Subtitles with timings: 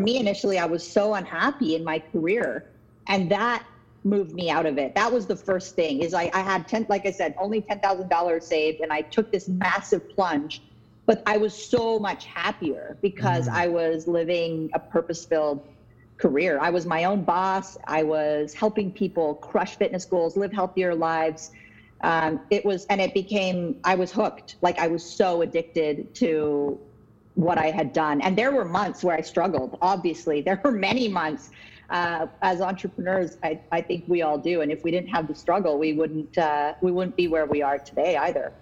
[0.00, 2.66] me initially, I was so unhappy in my career.
[3.06, 3.64] And that
[4.02, 4.94] moved me out of it.
[4.94, 8.42] That was the first thing is I, I had 10, like I said, only $10,000
[8.42, 10.62] saved and I took this massive plunge,
[11.06, 13.52] but I was so much happier because mm.
[13.52, 15.66] I was living a purpose filled
[16.16, 16.58] career.
[16.60, 17.78] I was my own boss.
[17.86, 21.52] I was helping people crush fitness goals, live healthier lives.
[22.02, 24.56] Um, it was, and it became, I was hooked.
[24.60, 26.78] Like I was so addicted to
[27.34, 28.20] what I had done.
[28.20, 29.78] And there were months where I struggled.
[29.82, 31.50] Obviously, there were many months
[31.90, 34.62] uh, as entrepreneurs, I, I think we all do.
[34.62, 37.62] And if we didn't have the struggle, we wouldn't uh, we wouldn't be where we
[37.62, 38.52] are today either.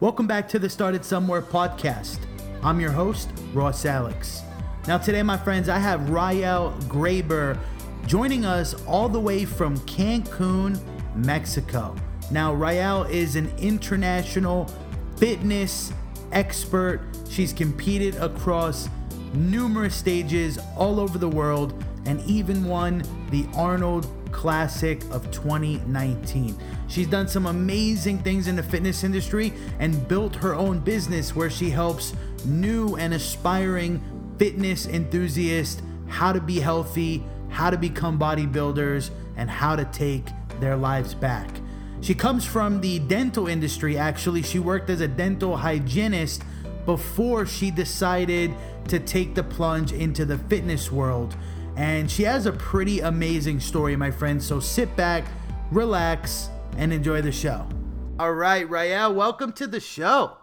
[0.00, 2.18] Welcome back to the Started Somewhere podcast.
[2.62, 4.42] I'm your host, Ross Alex.
[4.86, 7.58] Now, today, my friends, I have Ryall Graber
[8.06, 10.80] joining us all the way from Cancun,
[11.14, 11.94] Mexico.
[12.30, 14.66] Now, Ryall is an international
[15.16, 15.92] fitness
[16.32, 17.00] expert.
[17.28, 18.88] She's competed across
[19.34, 26.56] numerous stages all over the world and even won the Arnold Classic of 2019.
[26.88, 31.50] She's done some amazing things in the fitness industry and built her own business where
[31.50, 32.14] she helps
[32.44, 34.02] new and aspiring
[34.38, 40.26] fitness enthusiasts how to be healthy, how to become bodybuilders, and how to take
[40.60, 41.48] their lives back.
[42.00, 44.42] She comes from the dental industry, actually.
[44.42, 46.42] She worked as a dental hygienist
[46.86, 48.54] before she decided
[48.88, 51.36] to take the plunge into the fitness world.
[51.76, 54.46] And she has a pretty amazing story, my friends.
[54.46, 55.24] So sit back,
[55.70, 57.68] relax, and enjoy the show.
[58.18, 60.38] All right, Ryall, welcome to the show.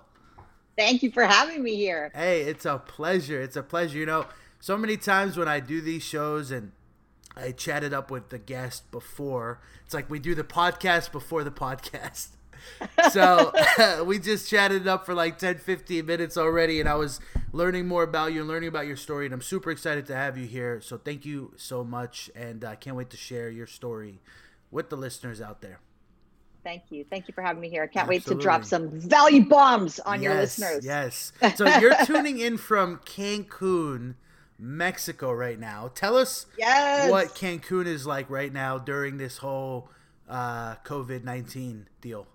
[0.77, 2.11] Thank you for having me here.
[2.13, 3.41] Hey, it's a pleasure.
[3.41, 3.97] It's a pleasure.
[3.97, 4.25] You know,
[4.59, 6.73] so many times when I do these shows and
[7.35, 11.51] I chatted up with the guest before, it's like we do the podcast before the
[11.51, 12.29] podcast
[13.11, 13.53] so
[14.05, 17.19] we just chatted up for like 10, 15 minutes already, and I was
[17.51, 19.25] learning more about you and learning about your story.
[19.25, 20.81] And I'm super excited to have you here.
[20.81, 24.21] So thank you so much, and I can't wait to share your story
[24.71, 25.79] with the listeners out there.
[26.63, 27.05] Thank you.
[27.07, 27.83] Thank you for having me here.
[27.83, 28.35] I can't Absolutely.
[28.35, 30.85] wait to drop some value bombs on yes, your listeners.
[30.85, 31.31] Yes.
[31.55, 34.15] So you're tuning in from Cancun,
[34.57, 35.91] Mexico right now.
[35.93, 37.09] Tell us yes.
[37.09, 39.89] what Cancun is like right now during this whole
[40.29, 42.27] uh, COVID 19 deal.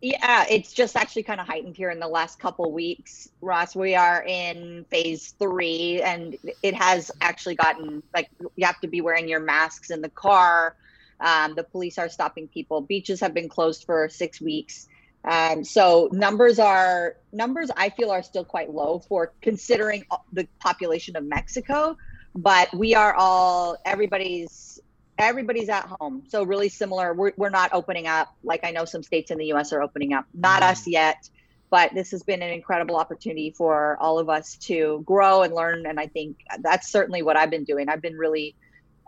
[0.00, 3.76] Yeah, it's just actually kind of heightened here in the last couple weeks, Ross.
[3.76, 9.02] We are in phase three, and it has actually gotten like you have to be
[9.02, 10.76] wearing your masks in the car.
[11.20, 12.80] Um, the police are stopping people.
[12.80, 14.88] Beaches have been closed for six weeks.
[15.24, 21.16] Um, so numbers are numbers I feel are still quite low for considering the population
[21.16, 21.96] of Mexico,
[22.34, 24.80] but we are all everybody's
[25.16, 26.24] everybody's at home.
[26.28, 29.52] So really similar we're, we're not opening up like i know some states in the
[29.52, 30.26] us are opening up.
[30.34, 30.70] Not mm.
[30.70, 31.28] us yet
[31.70, 35.86] but this has been an incredible opportunity for all of us to grow and learn
[35.86, 37.88] and i think that's certainly what i've been doing.
[37.88, 38.54] I've been really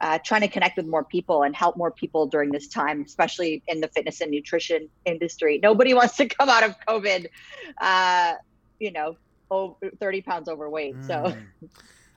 [0.01, 3.63] uh, trying to connect with more people and help more people during this time especially
[3.69, 7.27] in the fitness and nutrition industry nobody wants to come out of covid
[7.81, 8.35] uh,
[8.79, 9.17] you know
[9.51, 11.07] over, 30 pounds overweight mm.
[11.07, 11.37] so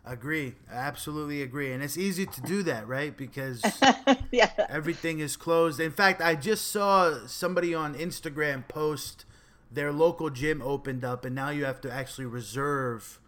[0.06, 0.56] Agree.
[0.72, 1.72] Absolutely agree.
[1.72, 3.16] And it's easy to do that, right?
[3.16, 3.62] Because
[4.32, 4.50] yeah.
[4.70, 5.80] everything is closed.
[5.80, 9.26] In fact, I just saw somebody on Instagram post
[9.72, 13.20] their local gym opened up and now you have to actually reserve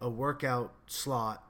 [0.00, 1.42] a workout slot.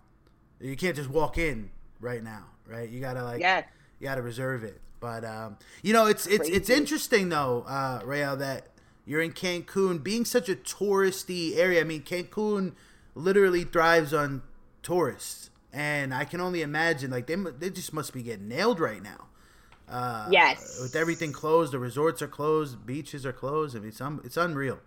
[0.58, 1.70] You can't just walk in
[2.00, 2.88] right now, right?
[2.88, 3.64] You got to like yeah.
[3.98, 4.80] you got to reserve it.
[5.00, 6.52] But um, you know, it's it's Crazy.
[6.54, 8.68] it's interesting though, uh Ryall that
[9.06, 11.80] you're in Cancun being such a touristy area.
[11.80, 12.74] I mean, Cancun
[13.14, 14.42] literally thrives on
[14.82, 19.02] tourists, and I can only imagine like they they just must be getting nailed right
[19.02, 19.26] now.
[19.88, 23.76] Uh, yes, with everything closed, the resorts are closed, beaches are closed.
[23.76, 24.80] I mean, it's it's unreal.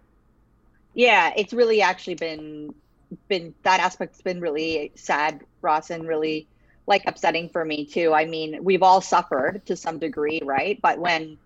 [0.93, 2.75] Yeah, it's really actually been
[3.27, 6.47] been that aspect's been really sad, Ross, and really
[6.87, 8.13] like upsetting for me too.
[8.13, 10.79] I mean, we've all suffered to some degree, right?
[10.81, 11.37] But when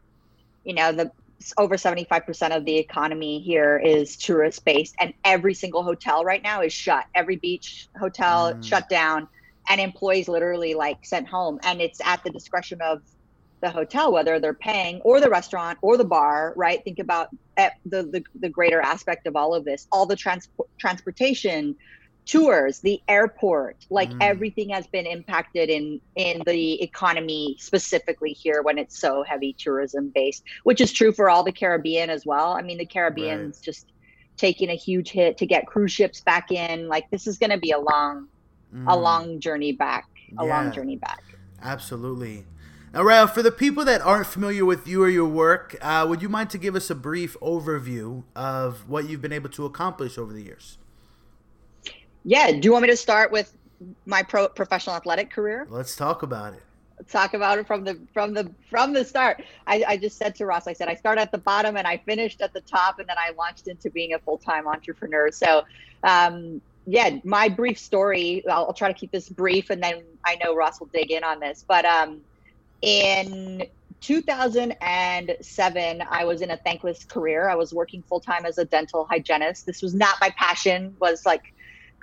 [0.63, 1.11] you know the
[1.57, 6.61] over 75% of the economy here is tourist based and every single hotel right now
[6.61, 8.63] is shut every beach hotel mm.
[8.63, 9.27] shut down
[9.69, 13.01] and employees literally like sent home and it's at the discretion of
[13.61, 17.71] the hotel whether they're paying or the restaurant or the bar right think about the
[17.85, 21.75] the, the greater aspect of all of this all the transport transportation
[22.25, 24.17] tours the airport like mm.
[24.19, 30.11] everything has been impacted in in the economy specifically here when it's so heavy tourism
[30.13, 33.63] based which is true for all the caribbean as well i mean the caribbean's right.
[33.63, 33.91] just
[34.37, 37.59] taking a huge hit to get cruise ships back in like this is going to
[37.59, 38.27] be a long
[38.73, 38.85] mm.
[38.87, 40.07] a long journey back
[40.39, 41.23] a yeah, long journey back
[41.61, 42.43] absolutely
[42.91, 46.23] now Ryall, for the people that aren't familiar with you or your work uh, would
[46.23, 50.17] you mind to give us a brief overview of what you've been able to accomplish
[50.17, 50.79] over the years
[52.25, 53.55] yeah do you want me to start with
[54.05, 55.67] my pro professional athletic career.
[55.69, 56.61] Let's talk about it.
[56.97, 59.43] Let's talk about it from the from the from the start.
[59.67, 61.97] I, I just said to Ross, I said I started at the bottom and I
[61.97, 65.31] finished at the top, and then I launched into being a full time entrepreneur.
[65.31, 65.63] So,
[66.03, 68.43] um, yeah, my brief story.
[68.47, 71.23] I'll, I'll, try to keep this brief, and then I know Ross will dig in
[71.23, 71.65] on this.
[71.67, 72.21] But um,
[72.81, 73.65] in
[74.01, 77.49] 2007, I was in a thankless career.
[77.49, 79.65] I was working full time as a dental hygienist.
[79.65, 80.95] This was not my passion.
[80.99, 81.54] Was like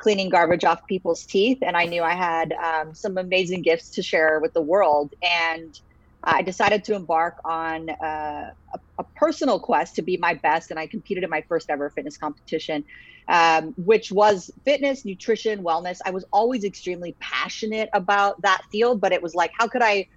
[0.03, 4.03] cleaning garbage off people's teeth, and I knew I had um, some amazing gifts to
[4.03, 5.15] share with the world.
[5.23, 5.79] And
[6.25, 10.79] I decided to embark on uh, a, a, personal quest to be my best, and
[10.79, 12.85] I competed in my first ever fitness competition,
[13.29, 16.01] um, which was fitness, nutrition, wellness.
[16.05, 20.09] I was always extremely passionate about that field, but it was like, how could I?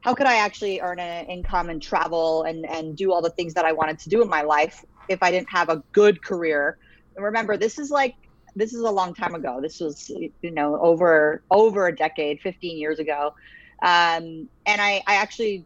[0.00, 3.54] How could I actually earn an income and travel and, and do all the things
[3.54, 6.76] that I wanted to do in my life if I didn't have a good career?
[7.16, 8.14] And remember, this is like
[8.56, 9.60] this is a long time ago.
[9.60, 13.34] This was, you know, over over a decade, 15 years ago.
[13.82, 15.64] Um, and I, I actually,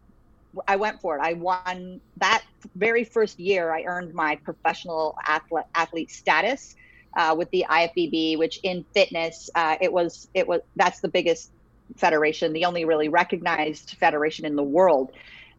[0.67, 1.21] I went for it.
[1.21, 2.43] I won that
[2.75, 3.73] very first year.
[3.73, 6.75] I earned my professional athlete athlete status
[7.15, 11.51] uh, with the IFBB, which in fitness, uh, it was it was that's the biggest
[11.97, 15.11] federation, the only really recognized federation in the world.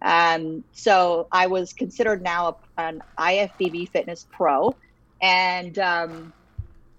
[0.03, 4.75] Um, so I was considered now a, an IFBB Fitness Pro,
[5.21, 6.33] and um,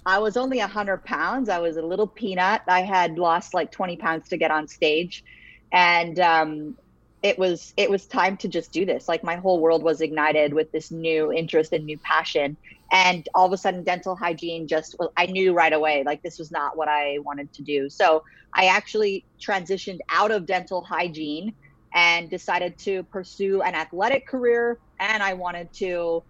[0.06, 1.50] I was only 100 pounds.
[1.50, 2.62] I was a little peanut.
[2.68, 5.24] I had lost like 20 pounds to get on stage.
[5.72, 6.76] And um,
[7.24, 9.08] it was it was time to just do this.
[9.08, 12.58] Like my whole world was ignited with this new interest and new passion.
[12.92, 16.52] And all of a sudden, dental hygiene just I knew right away like this was
[16.52, 17.90] not what I wanted to do.
[17.90, 18.24] So
[18.56, 21.54] I actually transitioned out of dental hygiene
[21.94, 24.80] and decided to pursue an athletic career.
[25.00, 26.24] And I wanted to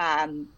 [0.00, 0.48] um,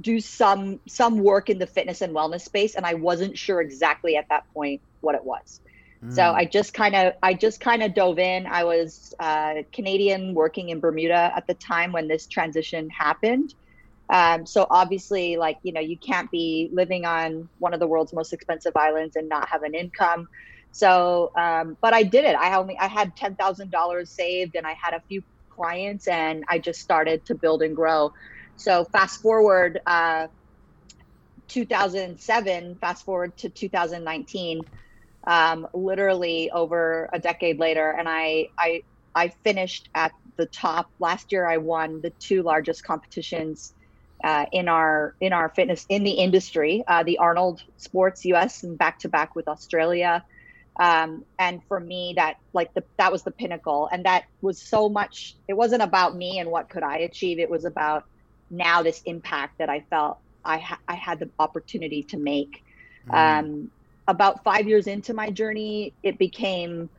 [0.00, 4.16] do some some work in the fitness and wellness space and i wasn't sure exactly
[4.16, 5.60] at that point what it was.
[6.04, 6.14] Mm.
[6.14, 8.46] so i just kind of i just kind of dove in.
[8.46, 13.54] I was uh, canadian working in bermuda at the time when this transition happened.
[14.10, 18.12] Um, so obviously like you know you can't be living on one of the world's
[18.12, 20.28] most expensive islands and not have an income.
[20.72, 22.36] So um, but i did it.
[22.36, 26.80] I only i had $10000 saved and i had a few clients and i just
[26.80, 28.12] started to build and grow
[28.56, 30.28] so fast forward uh,
[31.48, 34.62] 2007, fast forward to 2019,
[35.24, 38.82] um, literally over a decade later, and I I
[39.14, 40.90] I finished at the top.
[40.98, 43.74] Last year, I won the two largest competitions
[44.24, 48.78] uh, in our in our fitness in the industry, uh, the Arnold Sports US and
[48.78, 50.24] back to back with Australia.
[50.80, 54.88] Um, and for me, that like the that was the pinnacle, and that was so
[54.88, 55.36] much.
[55.48, 57.38] It wasn't about me and what could I achieve.
[57.38, 58.04] It was about
[58.52, 62.64] now this impact that I felt I, ha- I had the opportunity to make.
[63.08, 63.14] Mm.
[63.14, 63.70] Um,
[64.08, 66.90] about five years into my journey, it became,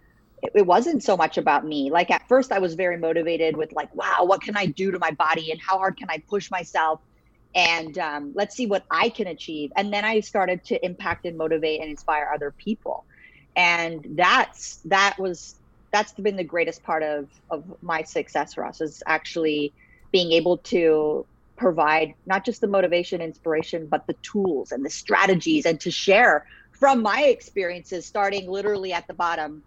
[0.42, 1.92] it, wasn't so much about me.
[1.92, 5.00] Like at first, I was very motivated with, like, wow, what can I do to
[5.00, 7.02] my body and how hard can I push myself?
[7.56, 9.72] And um, let's see what I can achieve.
[9.76, 13.06] And then I started to impact and motivate and inspire other people.
[13.56, 15.56] And that's, that was,
[15.92, 19.74] that's been the greatest part of, of my success, Ross, is actually
[20.12, 21.26] being able to
[21.58, 26.46] provide not just the motivation, inspiration, but the tools and the strategies and to share
[26.72, 29.64] from my experiences, starting literally at the bottom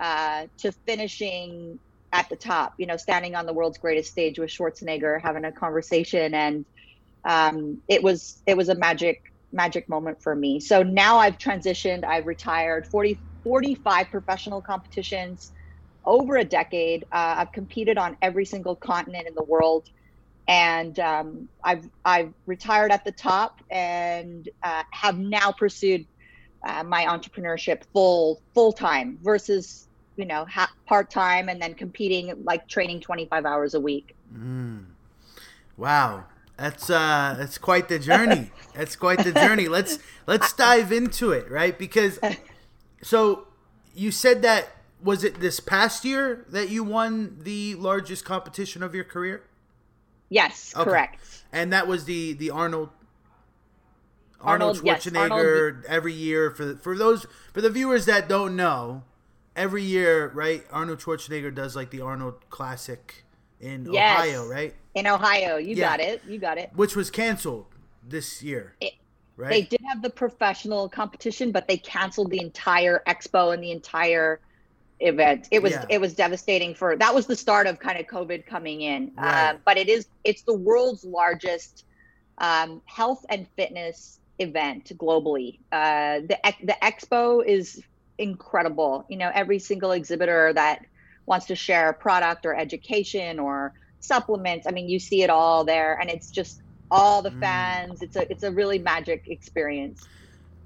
[0.00, 1.78] uh, to finishing
[2.12, 5.52] at the top, you know, standing on the world's greatest stage with Schwarzenegger, having a
[5.52, 6.34] conversation.
[6.34, 6.66] And
[7.24, 9.20] um, it was, it was a magic,
[9.52, 10.60] magic moment for me.
[10.60, 15.52] So now I've transitioned, I've retired 40, 45 professional competitions
[16.04, 17.04] over a decade.
[17.12, 19.86] Uh, I've competed on every single continent in the world
[20.50, 26.04] and um, I've I've retired at the top and uh, have now pursued
[26.66, 32.34] uh, my entrepreneurship full full time versus you know ha- part time and then competing
[32.42, 34.16] like training 25 hours a week.
[34.36, 34.86] Mm.
[35.76, 36.24] Wow,
[36.56, 38.50] that's uh that's quite the journey.
[38.74, 39.68] that's quite the journey.
[39.68, 41.78] Let's let's dive into it, right?
[41.78, 42.18] Because
[43.02, 43.46] so
[43.94, 48.96] you said that was it this past year that you won the largest competition of
[48.96, 49.44] your career?
[50.30, 50.84] Yes, okay.
[50.84, 51.20] correct.
[51.52, 52.88] And that was the the Arnold
[54.40, 55.84] Arnold, Arnold Schwarzenegger yes, Arnold.
[55.86, 59.02] every year for for those for the viewers that don't know,
[59.54, 60.64] every year, right?
[60.70, 63.24] Arnold Schwarzenegger does like the Arnold Classic
[63.60, 64.18] in yes.
[64.18, 64.74] Ohio, right?
[64.94, 65.90] In Ohio, you yeah.
[65.90, 66.22] got it.
[66.26, 66.70] You got it.
[66.74, 67.66] Which was canceled
[68.06, 68.74] this year.
[68.80, 68.94] It,
[69.36, 69.50] right?
[69.50, 74.40] They did have the professional competition, but they canceled the entire expo and the entire
[75.00, 75.48] event.
[75.50, 75.86] It was yeah.
[75.88, 79.12] it was devastating for that was the start of kind of COVID coming in.
[79.16, 79.50] Right.
[79.50, 81.84] Um, but it is it's the world's largest
[82.38, 85.58] um, health and fitness event globally.
[85.72, 87.82] Uh, the the expo is
[88.18, 89.04] incredible.
[89.08, 90.84] You know, every single exhibitor that
[91.26, 94.66] wants to share a product or education or supplements.
[94.66, 97.40] I mean, you see it all there, and it's just all the mm.
[97.40, 98.00] fans.
[98.00, 98.02] Mm.
[98.02, 100.06] It's a it's a really magic experience.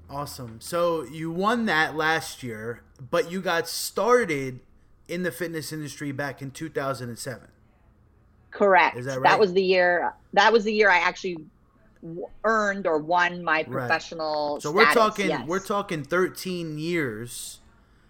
[0.09, 0.61] Awesome.
[0.61, 4.59] So you won that last year, but you got started
[5.07, 7.47] in the fitness industry back in 2007.
[8.51, 8.97] Correct.
[8.97, 9.29] Is that right?
[9.29, 10.13] That was the year.
[10.33, 11.37] That was the year I actually
[12.43, 14.53] earned or won my professional.
[14.55, 14.63] Right.
[14.63, 15.47] So status, we're talking yes.
[15.47, 17.59] we're talking 13 years.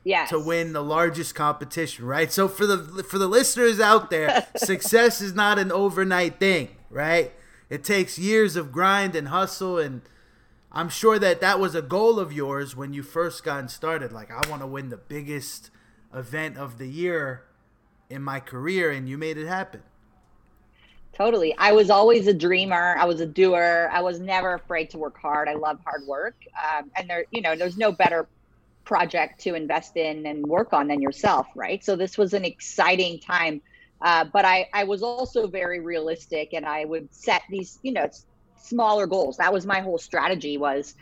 [0.04, 0.30] Yes.
[0.30, 2.32] To win the largest competition, right?
[2.32, 7.34] So for the for the listeners out there, success is not an overnight thing, right?
[7.72, 10.04] It takes years of grind and hustle and
[10.76, 14.30] I'm sure that that was a goal of yours when you first got started like
[14.30, 15.72] I want to win the biggest
[16.14, 17.46] event of the year
[18.10, 19.84] in my career and you made it happen.
[21.14, 21.56] Totally.
[21.58, 22.98] I was always a dreamer.
[23.00, 23.90] I was a doer.
[23.90, 25.48] I was never afraid to work hard.
[25.48, 26.36] I love hard work.
[26.62, 28.28] Um, and there, you know, there's no better
[28.84, 31.86] project to invest in and work on than yourself, right?
[31.86, 33.62] So this was an exciting time.
[34.02, 38.10] Uh, but I, I was also very realistic and I would set these, you know,
[38.66, 39.38] smaller goals.
[39.38, 40.96] That was my whole strategy was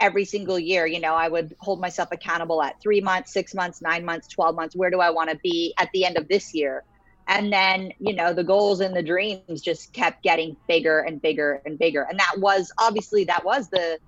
[0.00, 3.82] every single year, you know, I would hold myself accountable at three months, six months,
[3.82, 4.76] nine months, 12 months.
[4.76, 6.84] Where do I want to be at the end of this year?
[7.28, 11.62] and then you know the goals and the dreams just kept getting bigger and bigger
[11.64, 13.98] and bigger and that was obviously that was the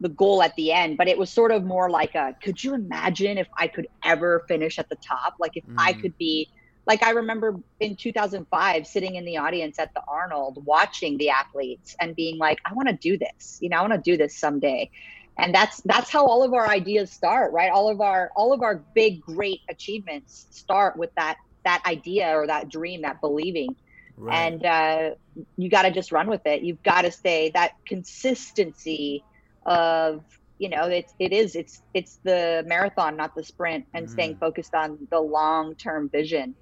[0.00, 2.74] the goal at the end but it was sort of more like a could you
[2.74, 5.74] imagine if i could ever finish at the top like if mm.
[5.78, 6.48] i could be
[6.86, 11.96] like i remember in 2005 sitting in the audience at the arnold watching the athletes
[12.00, 14.36] and being like i want to do this you know i want to do this
[14.36, 14.90] someday
[15.36, 18.62] and that's that's how all of our ideas start right all of our all of
[18.62, 23.74] our big great achievements start with that that idea or that dream, that believing.
[24.16, 24.34] Right.
[24.34, 25.10] And uh,
[25.56, 26.62] you got to just run with it.
[26.62, 29.24] You've got to stay that consistency
[29.66, 30.22] of
[30.58, 34.10] you know it's it is it's it's the marathon not the sprint and mm.
[34.10, 36.54] staying focused on the long term vision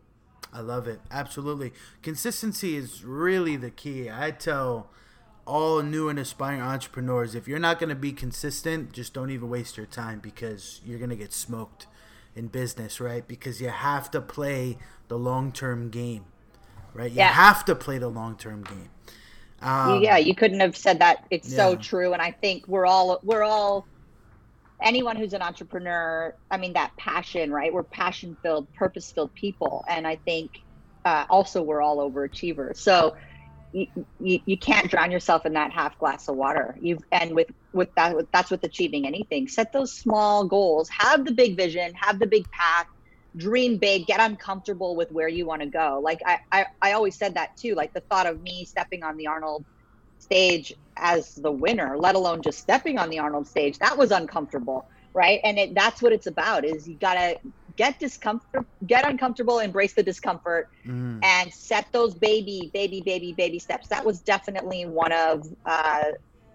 [0.52, 4.88] i love it absolutely consistency is really the key i tell
[5.44, 9.48] all new and aspiring entrepreneurs if you're not going to be consistent just don't even
[9.48, 11.86] waste your time because you're going to get smoked
[12.34, 13.26] in business, right?
[13.26, 14.78] Because you have to play
[15.08, 16.24] the long term game,
[16.94, 17.10] right?
[17.10, 17.32] You yeah.
[17.32, 18.90] have to play the long term game.
[19.60, 21.24] Um, yeah, you couldn't have said that.
[21.30, 21.56] It's yeah.
[21.56, 23.86] so true, and I think we're all we're all
[24.82, 26.34] anyone who's an entrepreneur.
[26.50, 27.72] I mean, that passion, right?
[27.72, 30.50] We're passion filled, purpose filled people, and I think
[31.04, 32.78] uh, also we're all overachievers.
[32.78, 33.14] So
[33.72, 33.86] you,
[34.20, 36.76] you, you can't drown yourself in that half glass of water.
[36.80, 39.48] You've and with with that with, that's with achieving anything.
[39.48, 40.88] Set those small goals.
[40.90, 41.92] Have the big vision.
[41.94, 42.86] Have the big path.
[43.36, 44.06] Dream big.
[44.06, 46.00] Get uncomfortable with where you want to go.
[46.02, 47.74] Like I, I I always said that too.
[47.74, 49.64] Like the thought of me stepping on the Arnold
[50.22, 54.86] stage as the winner, let alone just stepping on the Arnold stage, that was uncomfortable,
[55.14, 55.40] right?
[55.44, 56.64] And it, that's what it's about.
[56.64, 57.38] Is you gotta
[57.76, 61.18] get discomfort, get uncomfortable, embrace the discomfort, mm.
[61.24, 63.88] and set those baby, baby, baby, baby steps.
[63.88, 66.04] That was definitely one of uh,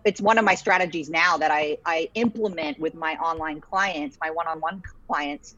[0.06, 4.32] it's one of my strategies now that I I implement with my online clients, my
[4.32, 5.56] one-on-one clients.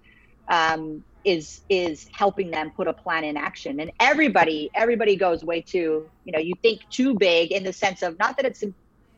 [0.48, 5.62] Um, is is helping them put a plan in action and everybody everybody goes way
[5.62, 8.64] too you know you think too big in the sense of not that it's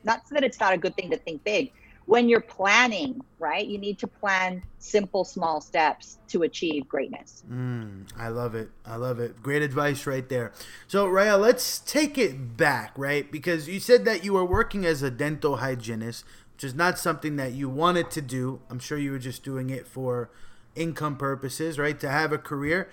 [0.03, 1.71] not that it's not a good thing to think big
[2.05, 3.65] when you're planning, right?
[3.65, 7.43] You need to plan simple, small steps to achieve greatness.
[7.49, 8.69] Mm, I love it.
[8.85, 9.41] I love it.
[9.41, 10.51] Great advice right there.
[10.87, 13.31] So, Ryall, let's take it back, right?
[13.31, 17.35] Because you said that you were working as a dental hygienist, which is not something
[17.37, 18.61] that you wanted to do.
[18.69, 20.29] I'm sure you were just doing it for
[20.75, 21.99] income purposes, right?
[21.99, 22.89] To have a career.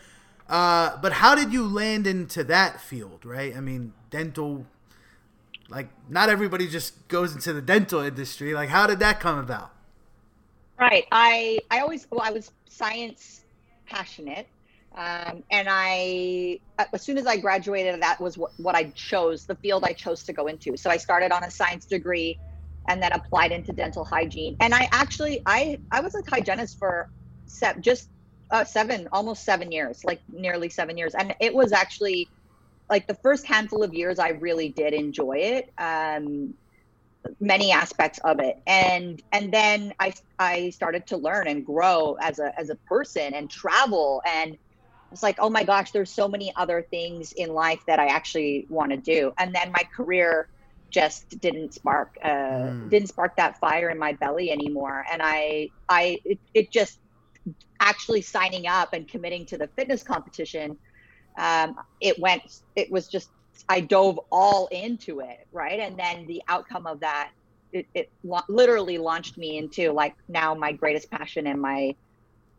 [0.49, 3.55] Uh, but how did you land into that field, right?
[3.57, 4.67] I mean, dental
[5.69, 9.71] like not everybody just goes into the dental industry like how did that come about
[10.79, 13.45] right i i always well i was science
[13.87, 14.47] passionate
[14.97, 16.59] um, and i
[16.93, 20.23] as soon as i graduated that was what, what i chose the field i chose
[20.23, 22.39] to go into so i started on a science degree
[22.89, 27.11] and then applied into dental hygiene and i actually i i was a hygienist for
[27.49, 28.09] se- just
[28.51, 31.15] uh, seven almost seven years like nearly seven years.
[31.15, 32.29] And it was actually
[32.91, 36.55] like the first handful of years i really did enjoy it um,
[37.41, 38.61] many aspects of it.
[38.67, 43.35] And and then i i started to learn and grow as a as a person
[43.35, 44.23] and travel.
[44.27, 44.57] And
[45.13, 48.67] it's like oh my gosh there's so many other things in life that i actually
[48.69, 49.33] want to do.
[49.39, 50.49] And then my career
[50.91, 52.91] just didn't spark uh mm.
[52.91, 55.05] didn't spark that fire in my belly anymore.
[55.11, 56.99] And i i it, it just
[57.81, 60.77] actually signing up and committing to the fitness competition
[61.39, 62.43] um, it went
[62.77, 63.31] it was just
[63.69, 65.81] i dove all into it right?
[65.81, 67.31] And then the outcome of that
[67.73, 71.95] it, it lo- literally launched me into like now my greatest passion and my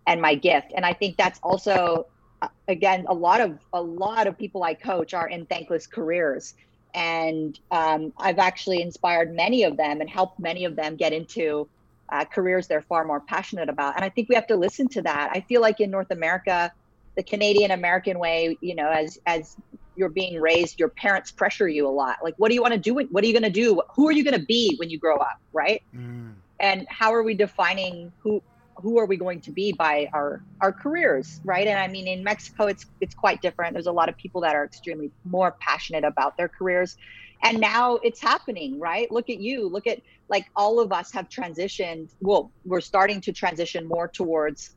[0.07, 0.73] and my gift.
[0.75, 2.05] And i think that's also
[2.41, 6.53] uh, again a lot of a lot of people i coach are in thankless careers.
[6.93, 11.69] And um, i've actually inspired many of them and helped many of them get into
[12.11, 15.01] uh, careers they're far more passionate about and i think we have to listen to
[15.01, 16.71] that i feel like in north america
[17.15, 19.55] the canadian american way you know as as
[19.99, 22.17] you're being raised, your parents pressure you a lot.
[22.23, 22.95] Like, what do you want to do?
[22.95, 23.81] What are you going to do?
[23.95, 25.39] Who are you going to be when you grow up?
[25.53, 25.83] Right.
[25.95, 26.35] Mm.
[26.59, 28.41] And how are we defining who,
[28.81, 31.41] who are we going to be by our, our careers?
[31.43, 31.67] Right.
[31.67, 33.73] And I mean, in Mexico, it's, it's quite different.
[33.73, 36.97] There's a lot of people that are extremely more passionate about their careers.
[37.41, 39.09] And now it's happening, right?
[39.11, 39.67] Look at you.
[39.67, 42.09] Look at like all of us have transitioned.
[42.21, 44.75] Well, we're starting to transition more towards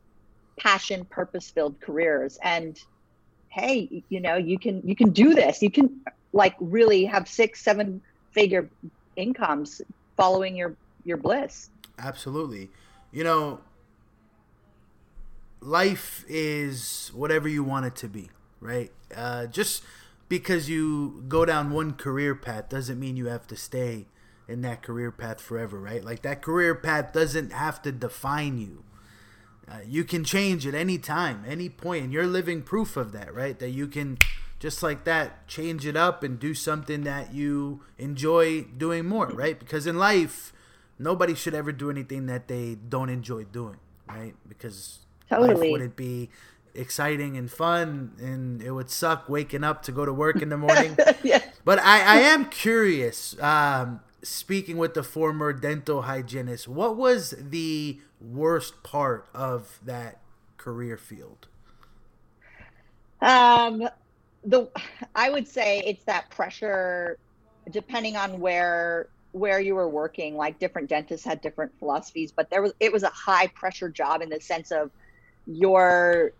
[0.58, 2.38] passion, purpose filled careers.
[2.42, 2.78] And
[3.52, 6.00] hey you know you can you can do this you can
[6.32, 8.68] like really have six seven figure
[9.16, 9.82] incomes
[10.16, 11.68] following your your bliss
[11.98, 12.70] absolutely
[13.12, 13.60] you know
[15.62, 19.82] life is whatever you want it to be right uh, just
[20.28, 24.06] because you go down one career path doesn't mean you have to stay
[24.48, 28.84] in that career path forever right like that career path doesn't have to define you
[29.68, 33.32] uh, you can change at any time, any point, and you're living proof of that,
[33.32, 33.58] right?
[33.58, 34.18] That you can
[34.58, 39.58] just like that change it up and do something that you enjoy doing more, right?
[39.58, 40.52] Because in life,
[40.98, 43.78] nobody should ever do anything that they don't enjoy doing,
[44.08, 44.34] right?
[44.48, 45.00] Because
[45.36, 45.68] totally.
[45.68, 46.30] life would it be
[46.74, 50.56] exciting and fun and it would suck waking up to go to work in the
[50.56, 50.96] morning.
[51.22, 51.42] yeah.
[51.64, 58.00] But I, I am curious, um, speaking with the former dental hygienist, what was the
[58.20, 60.20] worst part of that
[60.56, 61.48] career field?
[63.20, 63.88] Um,
[64.44, 64.68] the
[65.14, 67.18] I would say it's that pressure,
[67.70, 70.36] depending on where where you were working.
[70.36, 74.22] Like different dentists had different philosophies, but there was it was a high pressure job
[74.22, 74.90] in the sense of
[75.46, 76.32] your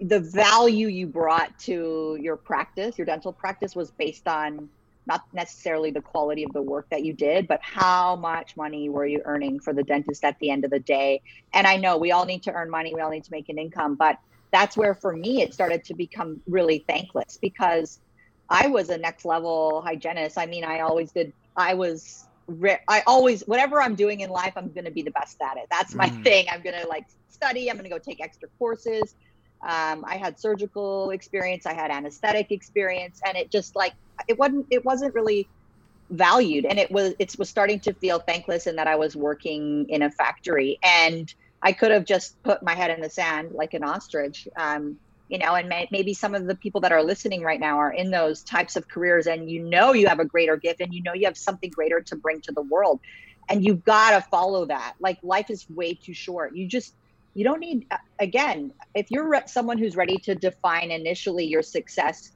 [0.00, 4.70] the value you brought to your practice, your dental practice, was based on
[5.06, 9.06] not necessarily the quality of the work that you did, but how much money were
[9.06, 11.20] you earning for the dentist at the end of the day?
[11.52, 13.58] And I know we all need to earn money, we all need to make an
[13.58, 14.16] income, but
[14.52, 18.00] that's where for me it started to become really thankless because
[18.48, 20.38] I was a next level hygienist.
[20.38, 22.26] I mean, I always did, I was,
[22.88, 25.66] I always, whatever I'm doing in life, I'm going to be the best at it.
[25.70, 26.24] That's my mm.
[26.24, 26.46] thing.
[26.50, 29.14] I'm going to like study, I'm going to go take extra courses.
[29.62, 33.92] Um, I had surgical experience, I had anesthetic experience, and it just like
[34.26, 35.48] it wasn't it wasn't really
[36.08, 39.86] valued, and it was it was starting to feel thankless in that I was working
[39.90, 41.32] in a factory, and
[41.62, 44.48] I could have just put my head in the sand like an ostrich.
[44.56, 44.98] Um,
[45.30, 47.92] you know, and may, maybe some of the people that are listening right now are
[47.92, 51.02] in those types of careers, and you know you have a greater gift, and you
[51.02, 53.00] know you have something greater to bring to the world,
[53.48, 54.94] and you've got to follow that.
[54.98, 56.56] Like life is way too short.
[56.56, 56.94] You just
[57.34, 61.62] you don't need uh, again if you're re- someone who's ready to define initially your
[61.62, 62.32] success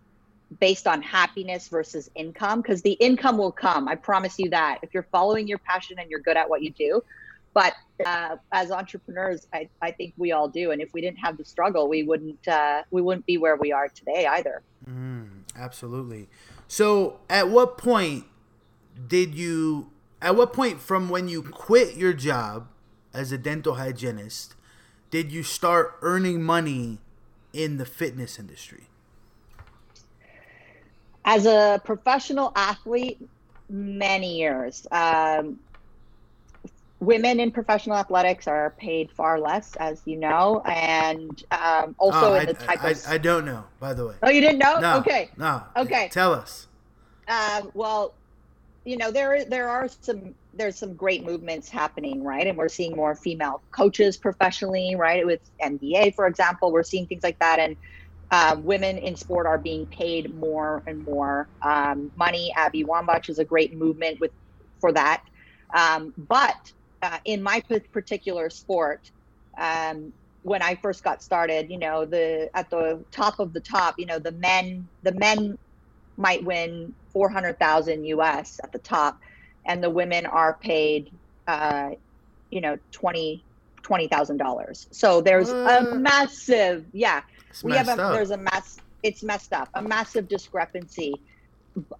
[0.60, 4.94] based on happiness versus income because the income will come i promise you that if
[4.94, 7.02] you're following your passion and you're good at what you do
[7.54, 11.36] but uh, as entrepreneurs I, I think we all do and if we didn't have
[11.36, 16.28] the struggle we wouldn't uh, we wouldn't be where we are today either mm, absolutely
[16.68, 18.24] so at what point
[19.08, 19.90] did you
[20.20, 22.68] at what point from when you quit your job
[23.12, 24.54] as a dental hygienist
[25.14, 26.98] did you start earning money
[27.52, 28.88] in the fitness industry?
[31.24, 33.18] As a professional athlete,
[33.70, 34.88] many years.
[34.90, 35.60] Um,
[37.04, 42.34] women in professional athletics are paid far less, as you know, and um, also oh,
[42.34, 43.04] in the type I, of.
[43.06, 44.14] I, don't know, by the way.
[44.22, 44.80] Oh, you didn't know?
[44.80, 45.30] No, okay.
[45.36, 45.62] No.
[45.76, 46.08] Okay.
[46.12, 46.68] Tell us.
[47.28, 48.14] Um, well,
[48.84, 52.94] you know there there are some there's some great movements happening right and we're seeing
[52.94, 57.76] more female coaches professionally right with nba for example we're seeing things like that and
[58.30, 63.38] uh, women in sport are being paid more and more um, money abby wambach is
[63.38, 64.32] a great movement with
[64.80, 65.24] for that
[65.74, 66.72] um, but
[67.04, 67.62] uh, in my
[67.92, 69.10] particular sport
[69.58, 70.12] um,
[70.42, 74.06] when i first got started you know the at the top of the top you
[74.06, 75.56] know the men the men
[76.16, 79.18] might win 400,000 US at the top
[79.66, 81.10] and the women are paid
[81.46, 81.90] uh,
[82.50, 83.44] you know 20
[83.84, 84.86] $20,000.
[84.92, 87.20] So there's a massive yeah,
[87.62, 88.14] we have a up.
[88.14, 89.68] there's a mass it's messed up.
[89.74, 91.14] A massive discrepancy.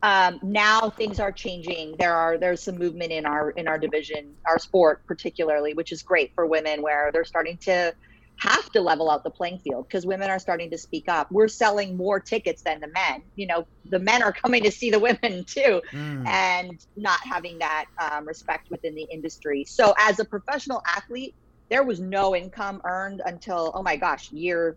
[0.03, 1.97] Um, now things are changing.
[1.99, 6.03] There are there's some movement in our in our division, our sport particularly, which is
[6.03, 7.95] great for women where they're starting to
[8.37, 11.31] have to level out the playing field because women are starting to speak up.
[11.31, 13.23] We're selling more tickets than the men.
[13.37, 16.27] You know, the men are coming to see the women too, mm.
[16.27, 19.65] and not having that um, respect within the industry.
[19.65, 21.35] So, as a professional athlete,
[21.69, 24.77] there was no income earned until oh my gosh, year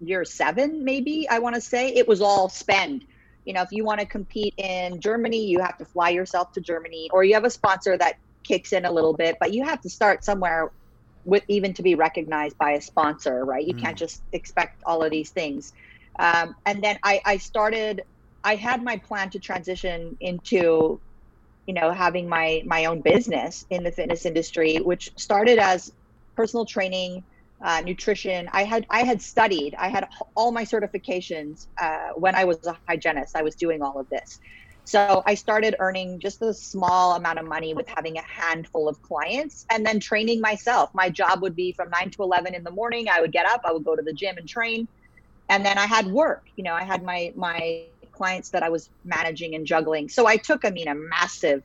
[0.00, 3.06] year seven maybe I want to say it was all spend.
[3.46, 6.60] You know, if you want to compete in Germany, you have to fly yourself to
[6.60, 9.80] Germany, or you have a sponsor that kicks in a little bit, but you have
[9.82, 10.70] to start somewhere
[11.24, 13.66] with even to be recognized by a sponsor, right?
[13.66, 13.80] You mm.
[13.80, 15.72] can't just expect all of these things.
[16.18, 18.02] Um, and then I, I started,
[18.44, 21.00] I had my plan to transition into,
[21.66, 25.92] you know, having my my own business in the fitness industry, which started as
[26.36, 27.24] personal training,
[27.64, 28.48] uh, nutrition.
[28.52, 29.74] I had I had studied.
[29.78, 33.36] I had all my certifications uh, when I was a hygienist.
[33.36, 34.38] I was doing all of this.
[34.84, 39.02] So I started earning just a small amount of money with having a handful of
[39.02, 40.90] clients and then training myself.
[40.94, 43.08] My job would be from 9 to 11 in the morning.
[43.08, 44.86] I would get up, I would go to the gym and train.
[45.48, 46.42] And then I had work.
[46.54, 50.08] You know, I had my my clients that I was managing and juggling.
[50.08, 51.62] So I took I mean a massive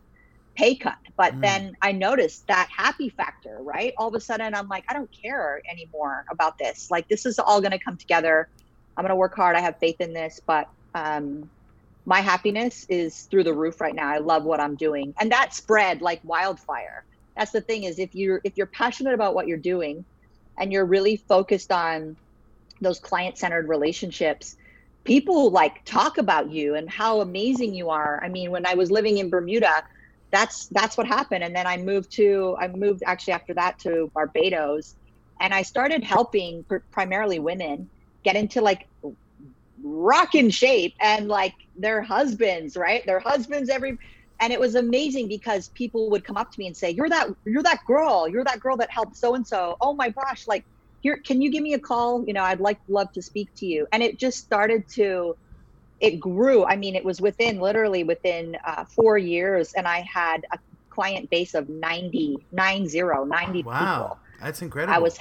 [0.55, 0.97] pay cut.
[1.15, 1.41] But mm.
[1.41, 3.93] then I noticed that happy factor, right?
[3.97, 6.91] All of a sudden I'm like I don't care anymore about this.
[6.91, 8.49] Like this is all going to come together.
[8.97, 9.55] I'm going to work hard.
[9.55, 11.49] I have faith in this, but um
[12.05, 14.09] my happiness is through the roof right now.
[14.09, 15.13] I love what I'm doing.
[15.19, 17.05] And that spread like wildfire.
[17.37, 20.03] That's the thing is if you're if you're passionate about what you're doing
[20.57, 22.17] and you're really focused on
[22.81, 24.57] those client-centered relationships,
[25.03, 28.19] people like talk about you and how amazing you are.
[28.23, 29.83] I mean, when I was living in Bermuda,
[30.31, 34.09] that's that's what happened and then I moved to I moved actually after that to
[34.13, 34.95] Barbados
[35.41, 37.89] and I started helping primarily women
[38.23, 38.87] get into like
[39.83, 43.03] rock in shape and like their husbands, right?
[43.05, 43.97] Their husbands every
[44.39, 47.29] and it was amazing because people would come up to me and say, "You're that
[47.45, 48.27] you're that girl.
[48.27, 49.75] You're that girl that helped so and so.
[49.81, 50.63] Oh my gosh, like
[51.01, 52.23] here can you give me a call?
[52.25, 55.35] You know, I'd like love to speak to you." And it just started to
[56.01, 56.65] it grew.
[56.65, 60.59] I mean, it was within literally within uh, 4 years and I had a
[60.89, 63.79] client base of 90 90 90 wow.
[63.79, 64.19] people.
[64.41, 64.93] That's incredible.
[64.93, 65.17] I was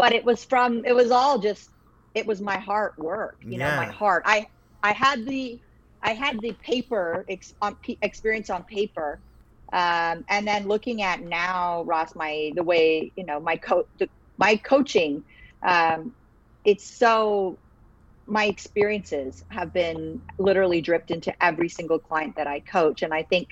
[0.00, 1.70] but it was from it was all just
[2.14, 3.70] it was my heart work you yeah.
[3.70, 4.46] know my heart i
[4.82, 5.58] i had the
[6.02, 9.18] i had the paper ex, on, experience on paper
[9.72, 13.86] um, and then looking at now ross my the way you know my coach
[14.38, 15.22] my coaching
[15.62, 16.14] um,
[16.64, 17.58] it's so
[18.26, 23.22] my experiences have been literally dripped into every single client that i coach and i
[23.24, 23.48] think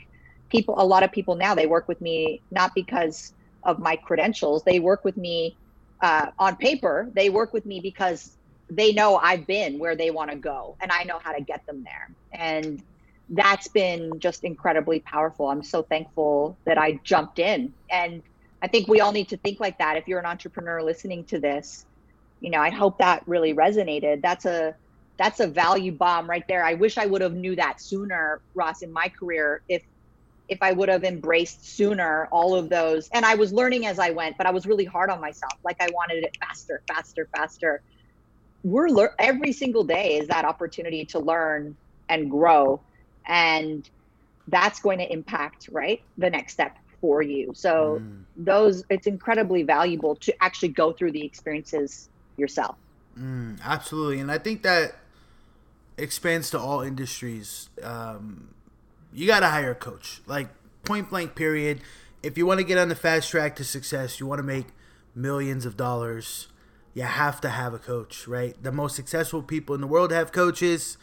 [0.51, 3.33] people a lot of people now they work with me not because
[3.65, 5.59] of my credentials they work with me
[6.03, 8.39] uh, on paper they work with me because
[8.71, 11.63] they know I've been where they want to go and I know how to get
[11.67, 12.17] them there.
[12.33, 12.83] And
[13.31, 15.49] that's been just incredibly powerful.
[15.49, 17.75] I'm so thankful that I jumped in.
[17.91, 18.23] And
[18.63, 19.97] I think we all need to think like that.
[19.97, 21.85] If you're an entrepreneur listening to this,
[22.41, 24.23] you know, I hope that really resonated.
[24.23, 24.75] That's a
[25.17, 26.65] that's a value bomb right there.
[26.65, 29.63] I wish I would have knew that sooner, Ross, in my career.
[29.69, 29.83] If
[30.49, 34.11] if I would have embraced sooner all of those, and I was learning as I
[34.11, 35.53] went, but I was really hard on myself.
[35.63, 37.83] Like I wanted it faster, faster, faster
[38.65, 41.77] we're lear- every single day is that opportunity to learn
[42.09, 42.81] and grow
[43.27, 43.89] and
[44.49, 48.23] that's going to impact right the next step for you so mm.
[48.37, 52.77] those it's incredibly valuable to actually go through the experiences yourself
[53.19, 54.97] mm, absolutely and i think that
[55.97, 58.55] expands to all industries um,
[59.13, 60.49] you got to hire a coach like
[60.85, 61.81] point blank period
[62.23, 64.67] if you want to get on the fast track to success you want to make
[65.15, 66.49] millions of dollars
[66.99, 68.61] you have to have a coach, right?
[68.61, 70.99] The most successful people in the world have coaches,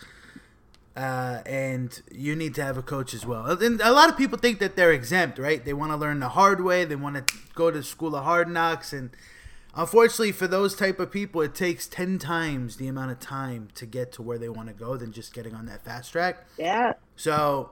[0.93, 3.45] uh, and you need to have a coach as well.
[3.45, 5.63] And a lot of people think that they're exempt, right?
[5.63, 6.84] They want to learn the hard way.
[6.84, 9.12] They want to go to school of hard knocks, and
[9.76, 13.86] unfortunately, for those type of people, it takes ten times the amount of time to
[13.86, 16.46] get to where they want to go than just getting on that fast track.
[16.58, 16.94] Yeah.
[17.16, 17.72] So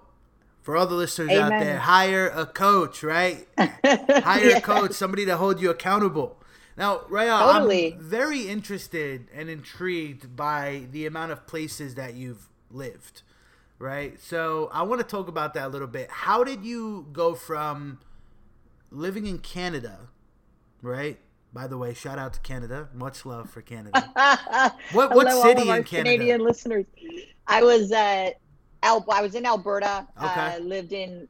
[0.63, 1.51] for all the listeners Amen.
[1.53, 3.47] out there, hire a coach, right?
[3.57, 4.57] hire yeah.
[4.57, 6.37] a coach, somebody to hold you accountable.
[6.77, 7.93] Now, Ryall, totally.
[7.93, 13.21] I'm very interested and intrigued by the amount of places that you've lived,
[13.77, 14.19] right?
[14.19, 16.09] So I want to talk about that a little bit.
[16.09, 17.99] How did you go from
[18.89, 19.99] living in Canada,
[20.81, 21.19] right?
[21.53, 22.89] By the way, shout out to Canada.
[22.93, 24.01] Much love for Canada.
[24.91, 25.85] what what city in Canada?
[25.85, 26.85] Canadian listeners.
[27.45, 28.31] I was uh,
[28.81, 30.07] Al- I was in Alberta.
[30.17, 30.27] Okay.
[30.27, 31.27] Uh, lived in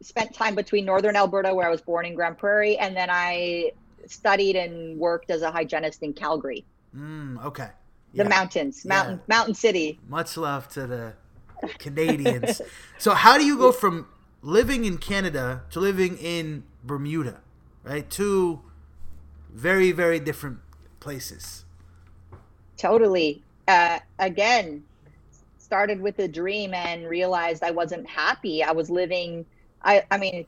[0.00, 3.72] spent time between northern Alberta, where I was born in Grande Prairie, and then I
[4.06, 6.64] studied and worked as a hygienist in Calgary.
[6.96, 7.68] Mm, okay.
[8.12, 8.22] Yeah.
[8.22, 9.34] The mountains, mountain, yeah.
[9.34, 9.98] mountain city.
[10.08, 11.12] Much love to the
[11.78, 12.62] Canadians.
[12.98, 14.06] so, how do you go from
[14.40, 17.40] living in Canada to living in Bermuda,
[17.84, 18.08] right?
[18.08, 18.62] Two
[19.56, 20.58] very, very different
[21.00, 21.64] places.
[22.76, 23.42] Totally.
[23.66, 24.84] Uh, again,
[25.58, 28.62] started with a dream and realized I wasn't happy.
[28.62, 29.46] I was living.
[29.82, 30.46] I I mean,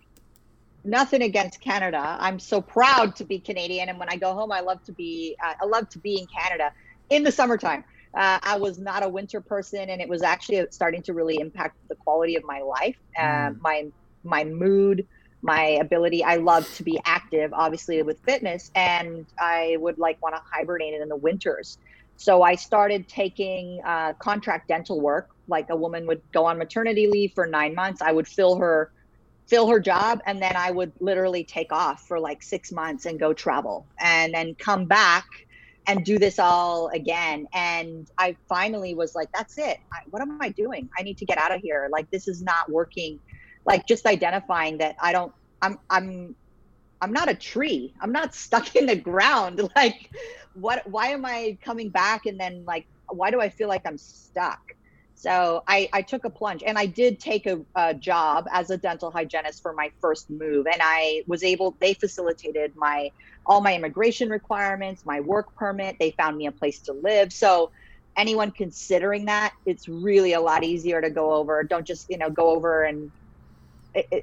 [0.84, 2.18] nothing against Canada.
[2.20, 5.36] I'm so proud to be Canadian, and when I go home, I love to be.
[5.42, 6.70] Uh, I love to be in Canada
[7.08, 7.84] in the summertime.
[8.14, 11.76] Uh, I was not a winter person, and it was actually starting to really impact
[11.88, 13.60] the quality of my life, uh, mm.
[13.62, 13.86] my
[14.22, 15.06] my mood,
[15.42, 16.24] my ability.
[16.24, 20.94] I love to be active, obviously with fitness, and I would like want to hibernate
[21.00, 21.78] in the winters.
[22.16, 25.28] So I started taking uh, contract dental work.
[25.46, 28.90] Like a woman would go on maternity leave for nine months, I would fill her
[29.48, 33.18] fill her job and then I would literally take off for like six months and
[33.18, 35.24] go travel and then come back
[35.86, 37.46] and do this all again.
[37.54, 39.78] And I finally was like, that's it.
[39.92, 40.88] I, what am I doing?
[40.98, 41.88] I need to get out of here.
[41.90, 43.18] Like, this is not working.
[43.68, 46.34] Like, just identifying that I don't, I'm, I'm,
[47.00, 47.94] I'm not a tree.
[48.00, 49.60] I'm not stuck in the ground.
[49.76, 50.10] Like,
[50.54, 52.26] what, why am I coming back?
[52.26, 54.60] And then, like, why do I feel like I'm stuck?
[55.18, 58.76] So I, I took a plunge and I did take a, a, job as a
[58.76, 60.66] dental hygienist for my first move.
[60.72, 63.10] And I was able, they facilitated my,
[63.44, 65.96] all my immigration requirements, my work permit.
[65.98, 67.32] They found me a place to live.
[67.32, 67.72] So
[68.16, 71.64] anyone considering that, it's really a lot easier to go over.
[71.64, 73.10] Don't just, you know, go over and,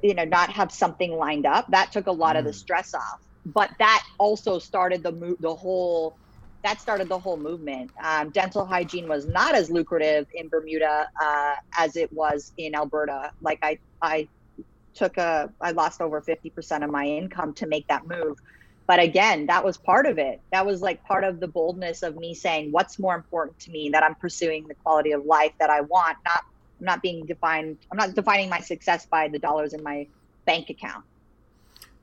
[0.04, 1.70] you know, not have something lined up.
[1.72, 2.40] That took a lot mm.
[2.40, 2.56] of the mm.
[2.56, 3.22] stress off.
[3.46, 6.18] But that also started the, move the whole
[6.66, 7.92] that started the whole movement.
[8.04, 13.32] Um, dental hygiene was not as lucrative in Bermuda uh, as it was in Alberta.
[13.40, 14.28] Like I, I
[14.96, 18.40] took a, I lost over 50% of my income to make that move.
[18.88, 20.42] But again, that was part of it.
[20.52, 23.90] That was like part of the boldness of me saying, what's more important to me
[23.90, 26.46] that I'm pursuing the quality of life that I want, not,
[26.80, 30.08] I'm not being defined, I'm not defining my success by the dollars in my
[30.46, 31.04] bank account.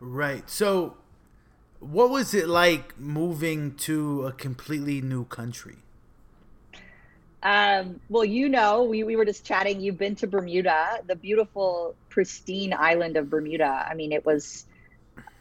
[0.00, 0.48] Right.
[0.48, 0.96] So
[1.82, 5.76] what was it like moving to a completely new country?
[7.42, 9.80] Um, well, you know, we, we were just chatting.
[9.80, 13.86] You've been to Bermuda, the beautiful, pristine island of Bermuda.
[13.88, 14.64] I mean, it was,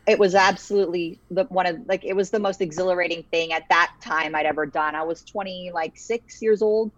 [0.07, 3.93] it was absolutely the one of like it was the most exhilarating thing at that
[4.01, 4.95] time I'd ever done.
[4.95, 6.91] I was 20, like six years old.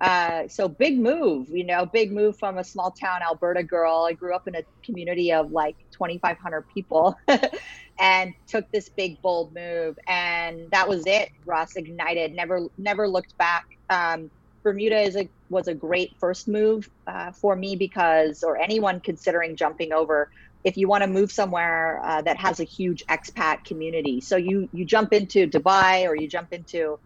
[0.00, 4.06] Uh, so big move, you know, big move from a small town Alberta girl.
[4.08, 7.16] I grew up in a community of like 2,500 people
[8.00, 9.96] and took this big bold move.
[10.08, 12.32] And that was it ross ignited.
[12.32, 13.64] Never never looked back.
[13.90, 14.30] Um,
[14.64, 19.56] bermuda is a was a great first move uh, for me because or anyone considering
[19.56, 20.28] jumping over
[20.64, 24.20] if you want to move somewhere uh, that has a huge expat community.
[24.20, 26.98] So you you jump into dubai or you jump into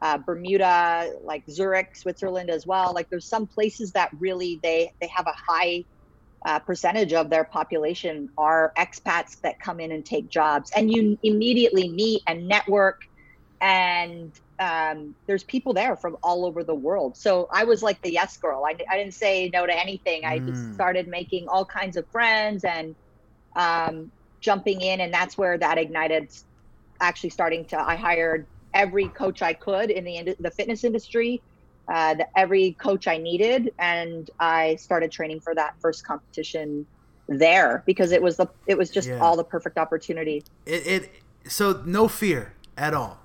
[0.00, 2.92] uh, bermuda like zurich switzerland as well.
[2.94, 5.84] Like there's some places that really they they have a high
[6.46, 10.70] uh, percentage of their population are expats that come in and take jobs.
[10.76, 13.08] And you immediately meet and network
[13.60, 14.30] and
[14.60, 17.16] um, there's people there from all over the world.
[17.16, 18.64] So i was like the yes girl.
[18.64, 20.24] I, I didn't say no to anything.
[20.24, 20.46] I mm.
[20.46, 22.94] just started making all kinds of friends and
[23.56, 25.00] um, jumping in.
[25.00, 26.30] And that's where that ignited
[27.00, 28.46] actually starting to i hired
[28.78, 31.42] every coach i could in the the fitness industry
[31.88, 36.86] uh, the, every coach I needed, and I started training for that first competition
[37.28, 39.18] there because it was the it was just yeah.
[39.18, 40.44] all the perfect opportunity.
[40.66, 41.10] It, it
[41.50, 43.20] so no fear at all,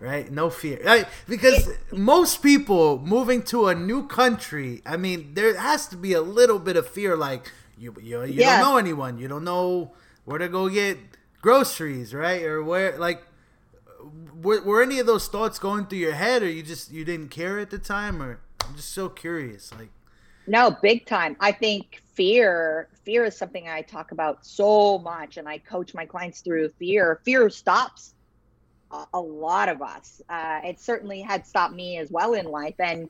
[0.00, 0.30] right?
[0.30, 1.06] No fear, right?
[1.26, 6.12] because it, most people moving to a new country, I mean, there has to be
[6.12, 8.60] a little bit of fear, like you you, you yeah.
[8.60, 9.92] don't know anyone, you don't know
[10.26, 10.98] where to go get
[11.40, 12.42] groceries, right?
[12.42, 13.22] Or where like
[14.42, 17.28] were, were any of those thoughts going through your head or you just you didn't
[17.28, 19.90] care at the time or i'm just so curious like
[20.48, 21.36] no big time.
[21.40, 26.04] I think fear fear is something i talk about so much and i coach my
[26.04, 27.20] clients through fear.
[27.24, 28.14] Fear stops
[28.90, 30.20] a, a lot of us.
[30.28, 33.08] Uh, it certainly had stopped me as well in life and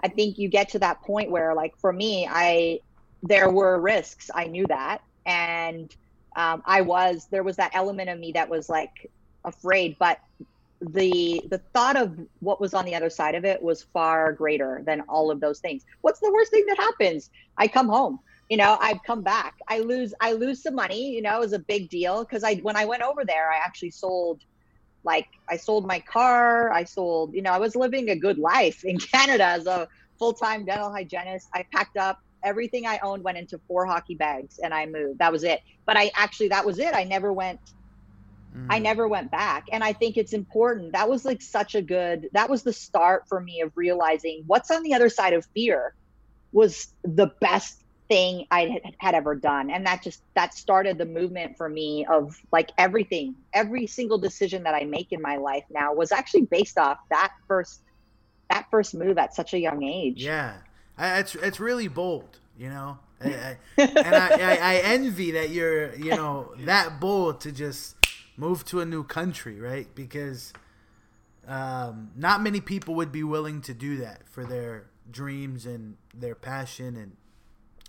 [0.00, 2.78] i think you get to that point where like for me i
[3.22, 4.30] there were risks.
[4.32, 5.02] I knew that.
[5.26, 5.94] And
[6.36, 9.10] um, i was there was that element of me that was like
[9.46, 10.18] afraid but
[10.80, 14.82] the the thought of what was on the other side of it was far greater
[14.84, 15.82] than all of those things.
[16.02, 17.30] What's the worst thing that happens?
[17.56, 19.54] I come home you know I've come back.
[19.68, 22.56] I lose i lose some money you know it was a big deal because i
[22.56, 24.42] when i went over there i actually sold
[25.04, 28.84] like i sold my car i sold you know i was living a good life
[28.84, 31.46] in canada as a full-time dental hygienist.
[31.54, 35.18] I packed up everything i owned went into four hockey bags and i moved.
[35.18, 35.60] That was it.
[35.86, 36.94] But i actually that was it.
[36.94, 37.60] I never went
[38.56, 38.66] Mm.
[38.70, 39.66] I never went back.
[39.72, 40.92] And I think it's important.
[40.92, 44.70] That was like such a good, that was the start for me of realizing what's
[44.70, 45.94] on the other side of fear
[46.52, 49.70] was the best thing I had ever done.
[49.70, 54.62] And that just that started the movement for me of like everything, every single decision
[54.62, 57.80] that I make in my life now was actually based off that first
[58.48, 60.22] that first move at such a young age.
[60.22, 60.54] Yeah.
[60.98, 62.98] It's it's really bold, you know.
[63.20, 67.96] I, I, and I, I, I envy that you're, you know, that bold to just
[68.36, 69.88] move to a new country, right?
[69.94, 70.52] Because
[71.46, 76.34] um, not many people would be willing to do that for their dreams and their
[76.34, 77.16] passion and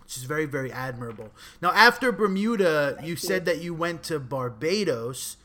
[0.04, 1.32] which is very very admirable.
[1.62, 5.36] Now, after Bermuda, Thank you, you said that you went to Barbados,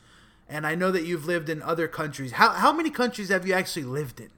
[0.47, 2.33] and I know that you've lived in other countries.
[2.33, 4.29] How how many countries have you actually lived in?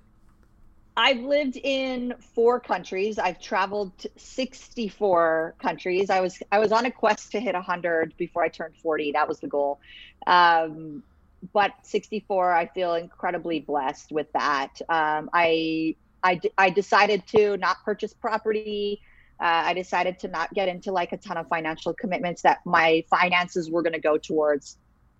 [0.97, 3.19] I've lived in four countries.
[3.19, 6.09] I've traveled to 64 countries.
[6.09, 9.11] I was I was on a quest to hit 100 before I turned 40.
[9.11, 9.79] That was the goal.
[10.25, 11.03] Um,
[11.53, 14.79] but 64, I feel incredibly blessed with that.
[14.87, 19.01] Um, I, I I decided to not purchase property
[19.39, 23.03] uh, I decided to not get into like a ton of financial commitments that my
[23.09, 24.77] finances were going to go towards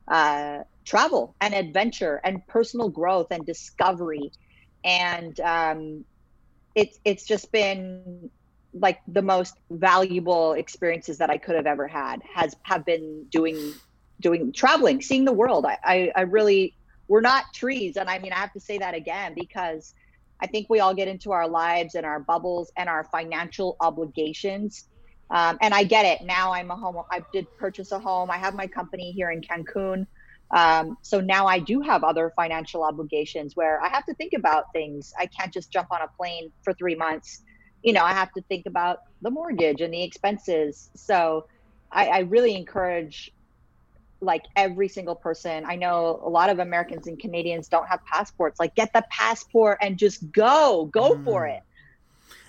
[0.08, 4.32] uh, travel and adventure and personal growth and discovery.
[4.86, 6.06] And um,
[6.76, 8.30] it's it's just been
[8.74, 13.74] like the most valuable experiences that I could have ever had has have been doing
[14.22, 15.66] doing traveling, seeing the world.
[15.66, 16.76] I, I, I really
[17.08, 19.94] we're not trees, and I mean I have to say that again because
[20.42, 24.88] I think we all get into our lives and our bubbles and our financial obligations.
[25.32, 26.26] Um, and I get it.
[26.26, 26.98] Now I'm a home.
[27.10, 28.30] I did purchase a home.
[28.30, 30.06] I have my company here in Cancun.
[30.52, 34.72] Um, so now I do have other financial obligations where I have to think about
[34.74, 35.14] things.
[35.20, 37.44] I can't just jump on a plane for three months.
[37.84, 40.90] You know, I have to think about the mortgage and the expenses.
[40.96, 41.48] So
[41.92, 43.32] I, I really encourage
[44.22, 45.66] like every single person.
[45.66, 48.60] I know a lot of Americans and Canadians don't have passports.
[48.60, 51.24] Like get the passport and just go, go mm.
[51.24, 51.62] for it.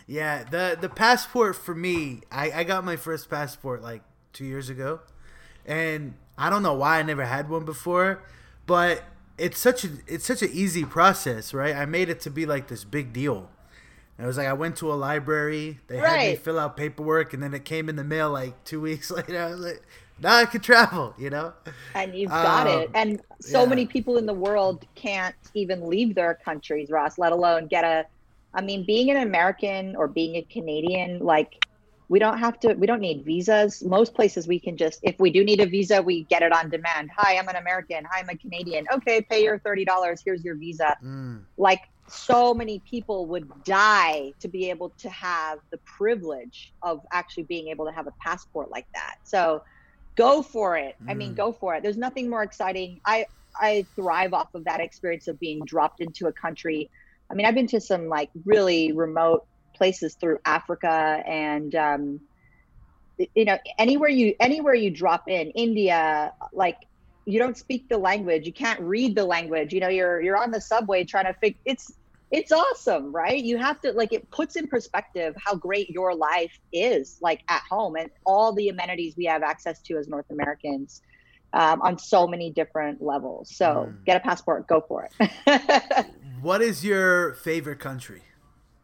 [0.06, 4.70] Yeah, the the passport for me, I, I got my first passport like two years
[4.70, 5.00] ago,
[5.64, 8.22] and I don't know why I never had one before,
[8.66, 9.02] but
[9.38, 11.74] it's such a it's such an easy process, right?
[11.74, 13.50] I made it to be like this big deal.
[14.18, 16.08] And it was like I went to a library, they right.
[16.08, 19.10] had me fill out paperwork, and then it came in the mail like two weeks
[19.10, 19.40] later.
[19.40, 19.82] I was like,
[20.18, 21.52] now I can travel, you know?
[21.94, 22.90] And you've got um, it.
[22.94, 23.68] And so yeah.
[23.68, 28.06] many people in the world can't even leave their countries, Ross, let alone get a
[28.56, 31.62] I mean, being an American or being a Canadian, like
[32.08, 33.82] we don't have to we don't need visas.
[33.82, 36.70] Most places we can just if we do need a visa, we get it on
[36.70, 37.10] demand.
[37.16, 38.04] Hi, I'm an American.
[38.10, 38.86] Hi, I'm a Canadian.
[38.92, 39.86] Okay, pay your $30.
[40.24, 40.96] Here's your visa.
[41.02, 41.42] Mm.
[41.56, 47.42] Like so many people would die to be able to have the privilege of actually
[47.42, 49.16] being able to have a passport like that.
[49.24, 49.64] So
[50.14, 50.94] go for it.
[51.04, 51.10] Mm.
[51.10, 51.36] I mean, mm.
[51.36, 51.82] go for it.
[51.82, 53.00] There's nothing more exciting.
[53.04, 53.26] I
[53.60, 56.88] I thrive off of that experience of being dropped into a country.
[57.30, 62.20] I mean, I've been to some like really remote places through Africa and um,
[63.34, 66.78] you know anywhere you anywhere you drop in India, like
[67.24, 69.72] you don't speak the language, you can't read the language.
[69.72, 71.58] You know, you're you're on the subway trying to figure.
[71.64, 71.92] It's
[72.30, 73.42] it's awesome, right?
[73.42, 77.62] You have to like it puts in perspective how great your life is like at
[77.70, 81.02] home and all the amenities we have access to as North Americans
[81.52, 83.54] um, on so many different levels.
[83.54, 84.04] So mm.
[84.04, 86.06] get a passport, go for it.
[86.40, 88.22] what is your favorite country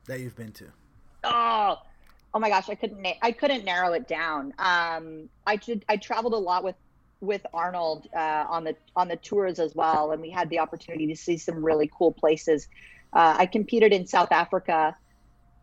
[0.06, 0.66] that you've been to?
[1.24, 1.76] Oh,
[2.34, 4.52] oh my gosh, I couldn't na- I couldn't narrow it down.
[4.58, 5.58] Um, I
[5.88, 6.76] I traveled a lot with
[7.20, 11.06] with Arnold uh, on the on the tours as well, and we had the opportunity
[11.08, 12.68] to see some really cool places.
[13.12, 14.96] Uh, I competed in South Africa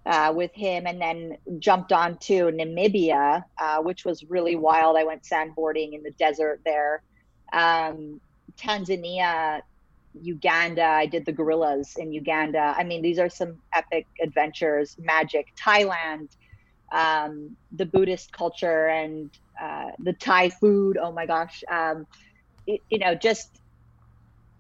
[0.06, 4.98] uh, with him and then jumped on to Namibia, uh, which was really wild.
[4.98, 7.04] I went sandboarding in the desert there.
[7.52, 8.22] Um,
[8.58, 9.62] Tanzania,
[10.22, 12.76] Uganda, I did the gorillas in Uganda.
[12.78, 15.48] I mean, these are some epic adventures, magic.
[15.56, 16.30] Thailand,
[16.92, 19.30] um, the Buddhist culture and
[19.62, 20.98] uh, the Thai food.
[20.98, 21.64] Oh my gosh.
[21.70, 22.08] Um,
[22.68, 23.60] it, you know, just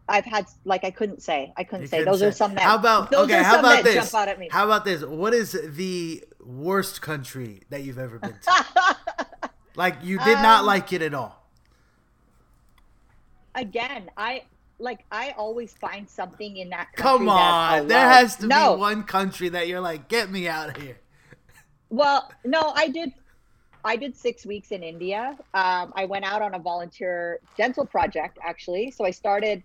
[0.10, 1.54] I've had like I couldn't say.
[1.56, 2.04] I couldn't you say.
[2.04, 2.28] Those say.
[2.28, 2.64] are some that.
[2.64, 3.44] How about okay?
[3.44, 4.12] How about this?
[4.52, 5.04] How about this?
[5.04, 9.50] What is the worst country that you've ever been to?
[9.76, 11.36] like you did um, not like it at all.
[13.56, 14.44] Again, I
[14.80, 16.88] like I always find something in that.
[16.96, 18.76] Come on, there has to no.
[18.76, 20.98] be one country that you're like, get me out of here.
[21.90, 23.14] Well, no, I did.
[23.84, 25.38] I did six weeks in India.
[25.54, 28.92] Um, I went out on a volunteer dental project, actually.
[28.92, 29.64] So I started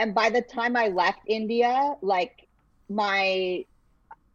[0.00, 2.46] and by the time I left India, like
[2.88, 3.66] my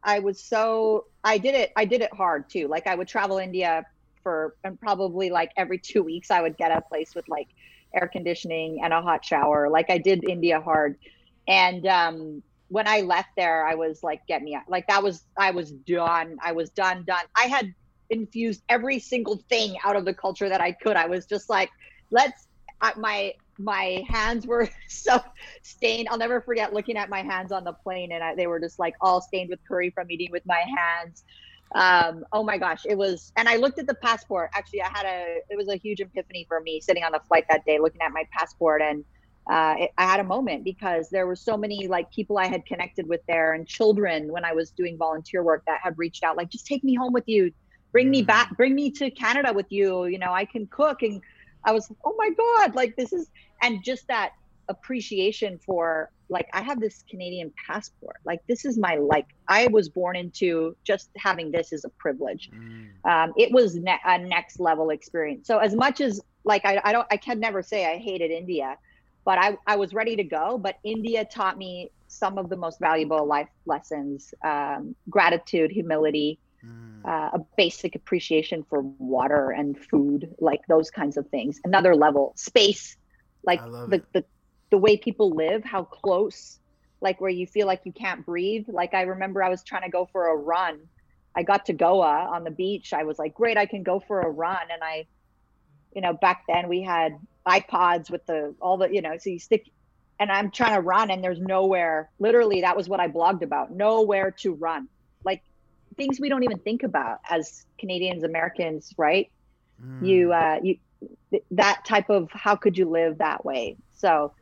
[0.04, 2.68] I was so I did it I did it hard too.
[2.68, 3.84] Like I would travel India
[4.22, 7.48] for and probably like every 2 weeks I would get a place with like
[7.96, 9.70] air conditioning and a hot shower.
[9.70, 10.98] Like I did India hard.
[11.48, 14.64] And um when I left there I was like get me out.
[14.68, 16.38] Like that was I was done.
[16.44, 17.26] I was done done.
[17.36, 17.74] I had
[18.10, 20.96] infused every single thing out of the culture that I could.
[20.96, 21.70] I was just like,
[22.12, 22.48] let's.
[22.82, 25.20] I, my my hands were so
[25.64, 26.08] stained.
[26.12, 28.80] I'll never forget looking at my hands on the plane, and I, they were just
[28.80, 31.24] like all stained with curry from eating with my hands.
[31.76, 33.34] Um, oh my gosh, it was.
[33.36, 34.50] And I looked at the passport.
[34.56, 35.40] Actually, I had a.
[35.50, 38.14] It was a huge epiphany for me sitting on the flight that day, looking at
[38.14, 39.04] my passport, and
[39.48, 42.66] uh, it, I had a moment because there were so many like people I had
[42.66, 46.38] connected with there, and children when I was doing volunteer work that had reached out,
[46.38, 47.52] like, just take me home with you,
[47.92, 48.58] bring me back, mm.
[48.58, 50.06] bring me to Canada with you.
[50.06, 51.22] You know, I can cook and
[51.66, 53.30] I was, oh my God, like this is,
[53.62, 54.32] and just that
[54.70, 58.18] appreciation for like, I have this Canadian passport.
[58.26, 62.50] Like, this is my, like, I was born into just having this is a privilege.
[62.52, 62.88] Mm.
[63.10, 65.48] Um, it was ne- a next level experience.
[65.48, 68.78] So, as much as like, I, I don't, I can never say I hated India,
[69.24, 70.58] but I, I was ready to go.
[70.58, 77.06] But India taught me some of the most valuable life lessons um, gratitude, humility, Mm.
[77.06, 81.60] uh, a basic appreciation for water and food, like those kinds of things.
[81.64, 82.98] Another level, space,
[83.44, 84.26] like the, the
[84.70, 86.60] the way people live, how close,
[87.02, 88.66] like where you feel like you can't breathe.
[88.68, 90.80] Like I remember I was trying to go for a run.
[91.36, 92.94] I got to Goa on the beach.
[92.94, 94.72] I was like, great, I can go for a run.
[94.72, 95.06] And I,
[95.94, 99.40] you know, back then we had iPods with the all the, you know, so you
[99.40, 99.70] stick
[100.20, 102.10] and I'm trying to run and there's nowhere.
[102.20, 103.72] Literally, that was what I blogged about.
[103.72, 104.88] Nowhere to run.
[105.24, 105.44] Like
[105.98, 109.30] things we don't even think about as Canadians, Americans, right?
[109.84, 110.08] Mm.
[110.08, 110.78] You, uh, you,
[111.52, 113.76] that type of how could you live that way?
[113.92, 114.34] So,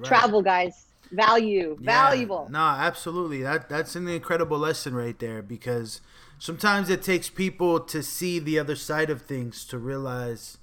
[0.00, 0.08] right.
[0.08, 1.84] travel, guys, value, yeah.
[1.84, 2.48] valuable.
[2.50, 3.42] No, absolutely.
[3.42, 6.00] That that's an incredible lesson right there because
[6.38, 10.58] sometimes it takes people to see the other side of things to realize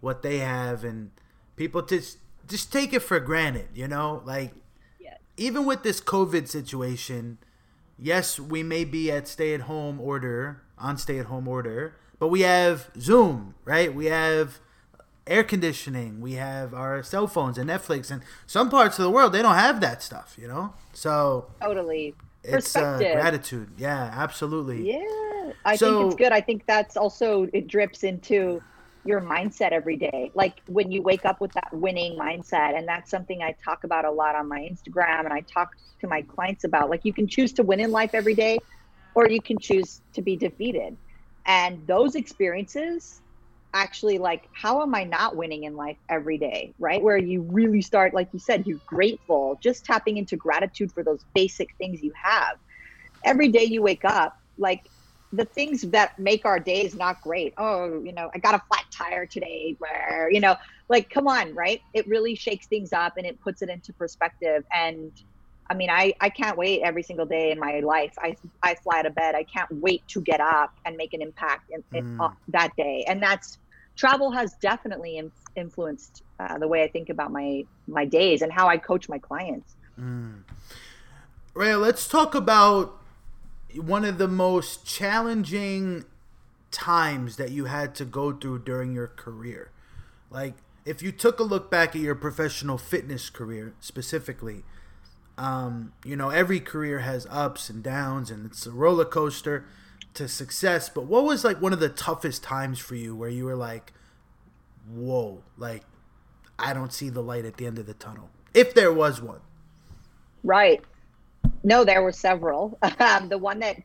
[0.00, 1.10] what they have, and
[1.56, 2.18] people just
[2.48, 3.68] just take it for granted.
[3.74, 4.52] You know, like
[4.98, 5.18] yes.
[5.36, 7.38] even with this COVID situation
[8.00, 12.28] yes, we may be at stay at home order, on stay at home order, but
[12.28, 13.94] we have Zoom, right?
[13.94, 14.58] We have
[15.30, 19.32] air conditioning, we have our cell phones and Netflix, and some parts of the world
[19.32, 20.74] they don't have that stuff, you know.
[20.92, 23.70] So totally, it's uh, gratitude.
[23.78, 24.92] Yeah, absolutely.
[24.92, 26.32] Yeah, I so, think it's good.
[26.32, 28.60] I think that's also it drips into
[29.04, 30.30] your mindset every day.
[30.34, 34.04] Like when you wake up with that winning mindset, and that's something I talk about
[34.04, 36.90] a lot on my Instagram, and I talk to my clients about.
[36.90, 38.58] Like you can choose to win in life every day,
[39.14, 40.96] or you can choose to be defeated.
[41.46, 43.22] And those experiences
[43.72, 47.80] actually like how am i not winning in life every day right where you really
[47.80, 52.12] start like you said you're grateful just tapping into gratitude for those basic things you
[52.20, 52.56] have
[53.24, 54.82] every day you wake up like
[55.32, 57.54] the things that make our days not great.
[57.56, 60.56] Oh, you know, I got a flat tire today where, you know,
[60.88, 61.80] like come on, right?
[61.94, 64.64] It really shakes things up and it puts it into perspective.
[64.74, 65.12] And
[65.68, 68.12] I mean, I, I can't wait every single day in my life.
[68.18, 69.36] I, I fly out of bed.
[69.36, 72.24] I can't wait to get up and make an impact in, in mm.
[72.24, 73.04] uh, that day.
[73.06, 73.59] And that's
[74.00, 78.50] travel has definitely in, influenced uh, the way I think about my, my days and
[78.50, 79.76] how I coach my clients.
[80.00, 80.40] Mm.
[81.52, 82.96] Ray, let's talk about
[83.74, 86.06] one of the most challenging
[86.70, 89.70] times that you had to go through during your career.
[90.30, 90.54] Like,
[90.86, 94.62] if you took a look back at your professional fitness career specifically,
[95.36, 99.66] um, you know, every career has ups and downs and it's a roller coaster
[100.14, 100.88] to success.
[100.88, 103.92] But what was like one of the toughest times for you where you were like,
[104.88, 105.84] whoa, like,
[106.58, 108.30] I don't see the light at the end of the tunnel?
[108.54, 109.40] If there was one.
[110.42, 110.82] Right.
[111.62, 112.78] No, there were several.
[113.00, 113.76] Um, the one that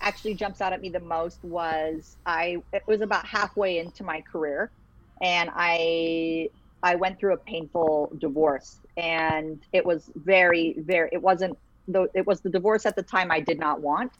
[0.00, 4.20] actually jumps out at me the most was I it was about halfway into my
[4.22, 4.70] career
[5.20, 6.48] and I
[6.82, 11.58] I went through a painful divorce and it was very very it wasn't
[11.88, 14.12] the it was the divorce at the time I did not want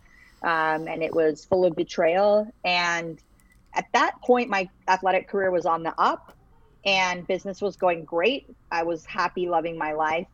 [0.43, 3.18] um, and it was full of betrayal and
[3.74, 6.36] at that point my athletic career was on the up
[6.84, 10.26] and business was going great I was happy loving my life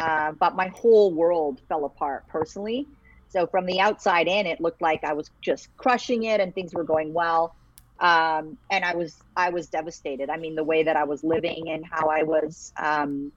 [0.00, 2.86] uh, but my whole world fell apart personally.
[3.28, 6.74] So from the outside in, it looked like I was just crushing it and things
[6.74, 7.54] were going well.
[8.00, 10.28] Um, and I was I was devastated.
[10.28, 13.32] I mean, the way that I was living and how I was um,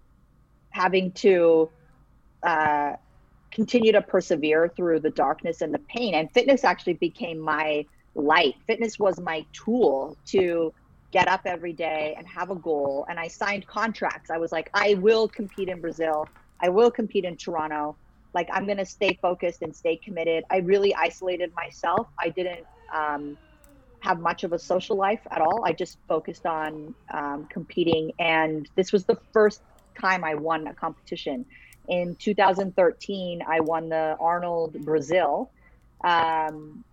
[0.72, 1.70] having to
[2.42, 2.94] uh,
[3.56, 6.14] continue to persevere through the darkness and the pain.
[6.14, 8.56] And fitness actually became my light.
[8.68, 10.74] Fitness was my tool to
[11.14, 13.06] get up every day and have a goal.
[13.10, 14.30] And I signed contracts.
[14.30, 16.26] I was like, I will compete in Brazil.
[16.62, 17.98] I will compete in Toronto.
[18.34, 20.44] Like I'm going to stay focused and stay committed.
[20.52, 22.08] I really isolated myself.
[22.20, 23.38] I didn't um,
[24.02, 25.64] have much of a social life at all.
[25.66, 28.12] I just focused on um, competing.
[28.20, 29.62] And this was the first
[30.00, 31.46] time I won a competition.
[31.88, 35.52] In 2013, I won the Arnold Brazil.
[36.04, 36.84] Um,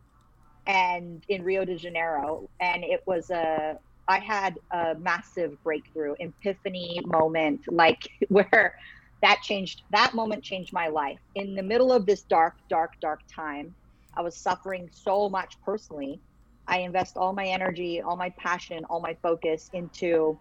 [0.66, 2.48] and in Rio de Janeiro.
[2.60, 3.76] And it was a,
[4.08, 8.74] I had a massive breakthrough, epiphany moment, like where
[9.22, 11.18] that changed, that moment changed my life.
[11.34, 13.74] In the middle of this dark, dark, dark time,
[14.16, 16.20] I was suffering so much personally.
[16.66, 20.38] I invest all my energy, all my passion, all my focus into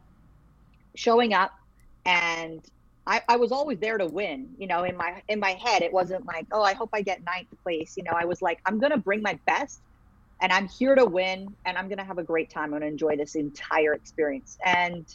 [0.95, 1.51] showing up
[2.05, 2.63] and
[3.07, 5.91] I, I was always there to win you know in my in my head it
[5.91, 8.79] wasn't like oh i hope i get ninth place you know i was like i'm
[8.79, 9.81] gonna bring my best
[10.41, 13.15] and i'm here to win and i'm gonna have a great time i'm gonna enjoy
[13.15, 14.57] this entire experience.
[14.65, 15.07] And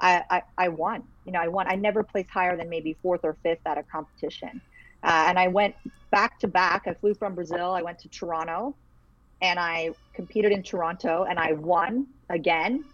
[0.00, 3.20] I, I, I won you know i won i never placed higher than maybe fourth
[3.24, 4.60] or fifth at a competition.
[5.02, 5.74] Uh, and i went
[6.10, 8.76] back to back i flew from brazil i went to toronto
[9.42, 12.84] and i competed in toronto and i won again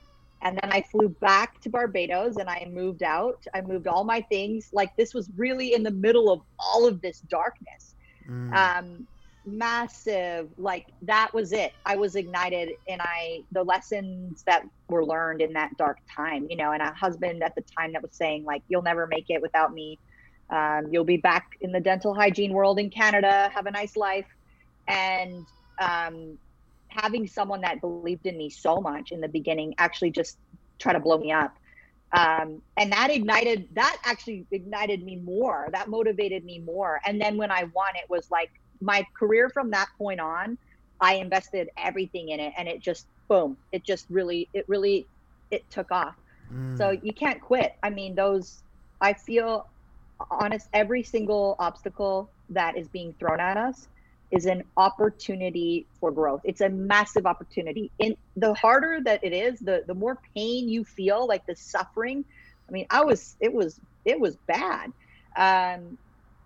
[0.45, 3.45] and then I flew back to Barbados and I moved out.
[3.55, 4.68] I moved all my things.
[4.72, 7.95] Like this was really in the middle of all of this darkness.
[8.28, 8.55] Mm.
[8.55, 9.07] Um,
[9.47, 11.72] massive, like that was it.
[11.86, 16.57] I was ignited and I, the lessons that were learned in that dark time, you
[16.57, 19.40] know, and a husband at the time that was saying, like, you'll never make it
[19.40, 19.99] without me.
[20.51, 23.51] Um, you'll be back in the dental hygiene world in Canada.
[23.55, 24.26] Have a nice life.
[24.88, 25.47] And
[25.80, 26.38] um,
[26.95, 30.38] having someone that believed in me so much in the beginning actually just
[30.78, 31.57] try to blow me up.
[32.12, 35.68] Um, and that ignited, that actually ignited me more.
[35.72, 37.01] That motivated me more.
[37.05, 40.57] And then when I won, it was like my career from that point on,
[41.01, 45.07] I invested everything in it and it just, boom, it just really, it really,
[45.51, 46.14] it took off.
[46.53, 46.78] Mm.
[46.78, 47.74] So you can't quit.
[47.82, 48.62] I mean, those,
[49.01, 49.66] I feel
[50.30, 53.88] honest, every single obstacle that is being thrown at us
[54.35, 56.41] is an opportunity for growth.
[56.45, 57.93] It's a massive opportunity.
[58.01, 62.24] And the harder that it is, the the more pain you feel, like the suffering.
[62.68, 64.93] I mean, I was it was it was bad.
[65.37, 65.99] Um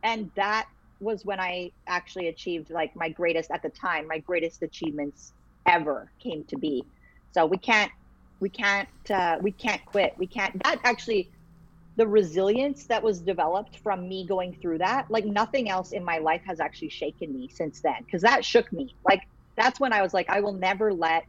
[0.02, 0.66] and that
[1.00, 5.32] was when I actually achieved like my greatest at the time, my greatest achievements
[5.66, 6.84] ever came to be.
[7.32, 7.92] So we can't
[8.40, 10.14] we can't uh, we can't quit.
[10.18, 11.30] We can't that actually
[11.98, 16.18] the resilience that was developed from me going through that, like nothing else in my
[16.18, 18.06] life has actually shaken me since then.
[18.10, 18.94] Cause that shook me.
[19.04, 19.20] Like
[19.56, 21.24] that's when I was like, I will never let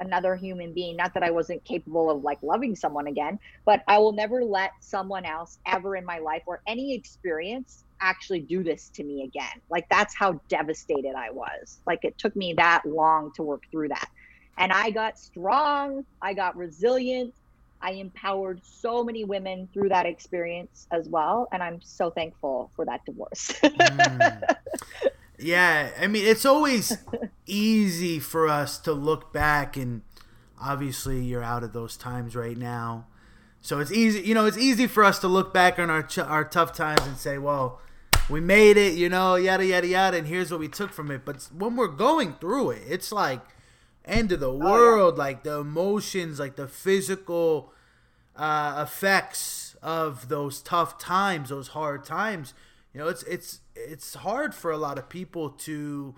[0.00, 3.96] another human being, not that I wasn't capable of like loving someone again, but I
[3.96, 8.90] will never let someone else ever in my life or any experience actually do this
[8.96, 9.62] to me again.
[9.70, 11.80] Like that's how devastated I was.
[11.86, 14.08] Like it took me that long to work through that.
[14.58, 17.34] And I got strong, I got resilient,
[17.84, 21.48] I empowered so many women through that experience as well.
[21.52, 23.52] And I'm so thankful for that divorce.
[23.62, 24.56] mm.
[25.38, 25.90] Yeah.
[26.00, 26.96] I mean, it's always
[27.46, 30.00] easy for us to look back, and
[30.58, 33.06] obviously, you're out of those times right now.
[33.60, 36.18] So it's easy, you know, it's easy for us to look back on our, ch-
[36.18, 37.80] our tough times and say, well,
[38.28, 41.24] we made it, you know, yada, yada, yada, and here's what we took from it.
[41.24, 43.40] But when we're going through it, it's like,
[44.04, 45.24] end of the world, oh, yeah.
[45.24, 47.72] like the emotions, like the physical
[48.36, 52.54] uh, effects of those tough times, those hard times.
[52.92, 56.14] You know, it's it's it's hard for a lot of people to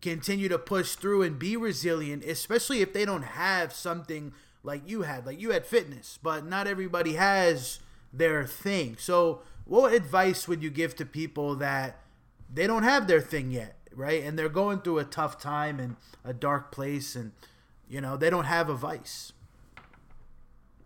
[0.00, 5.02] continue to push through and be resilient, especially if they don't have something like you
[5.02, 5.26] had.
[5.26, 7.80] Like you had fitness, but not everybody has
[8.12, 8.96] their thing.
[8.98, 12.00] So, what advice would you give to people that
[12.52, 14.22] they don't have their thing yet, right?
[14.22, 17.32] And they're going through a tough time and a dark place and
[17.88, 19.32] you know, they don't have a vice.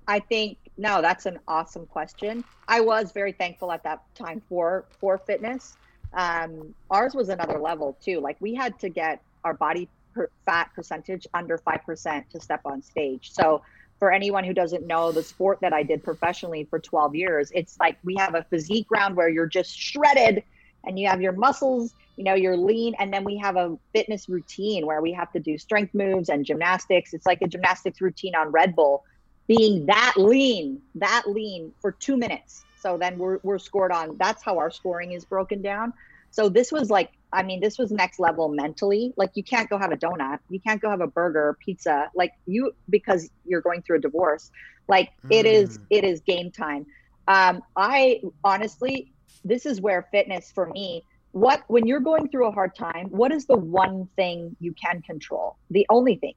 [0.09, 2.45] I think no, that's an awesome question.
[2.69, 5.77] I was very thankful at that time for for fitness.
[6.15, 8.21] Um, ours was another level too.
[8.21, 12.61] Like we had to get our body per fat percentage under five percent to step
[12.65, 13.31] on stage.
[13.33, 13.63] So
[13.99, 17.79] for anyone who doesn't know the sport that I did professionally for 12 years, it's
[17.81, 20.43] like we have a physique round where you're just shredded
[20.87, 22.95] and you have your muscles, you know, you're lean.
[22.99, 26.45] And then we have a fitness routine where we have to do strength moves and
[26.45, 27.13] gymnastics.
[27.13, 29.05] It's like a gymnastics routine on Red Bull
[29.47, 32.65] being that lean, that lean for two minutes.
[32.81, 34.17] So then we're, we're scored on.
[34.19, 35.93] That's how our scoring is broken down.
[36.31, 39.13] So this was like, I mean, this was next level mentally.
[39.17, 42.33] Like you can't go have a donut, you can't go have a burger, pizza, like
[42.47, 44.51] you because you're going through a divorce.
[44.89, 45.35] Like mm.
[45.35, 45.87] it is, mm.
[45.91, 46.87] it is game time.
[47.29, 49.13] Um, I honestly,
[49.49, 51.03] this is where fitness for me.
[51.33, 55.03] What when you're going through a hard time, what is the one thing you can
[55.03, 55.57] control?
[55.71, 56.35] The only thing,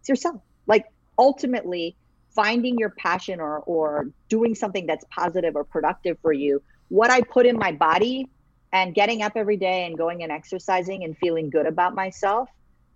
[0.00, 0.40] it's yourself.
[0.66, 0.86] Like
[1.18, 1.96] ultimately,
[2.34, 7.20] finding your passion or or doing something that's positive or productive for you what i
[7.20, 8.28] put in my body
[8.72, 12.48] and getting up every day and going and exercising and feeling good about myself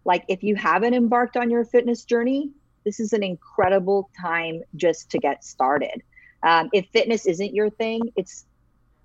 [0.05, 2.51] like if you haven't embarked on your fitness journey
[2.85, 6.03] this is an incredible time just to get started
[6.43, 8.45] um, if fitness isn't your thing it's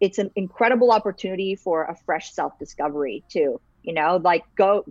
[0.04, 4.84] it's an incredible opportunity for a fresh self discovery too you know like go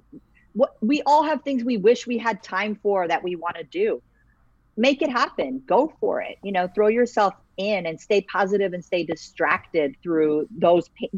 [0.54, 3.64] what we all have things we wish we had time for that we want to
[3.64, 4.02] do.
[4.76, 5.62] Make it happen.
[5.66, 6.38] Go for it.
[6.42, 11.10] You know throw yourself in and stay positive and stay distracted through those pain,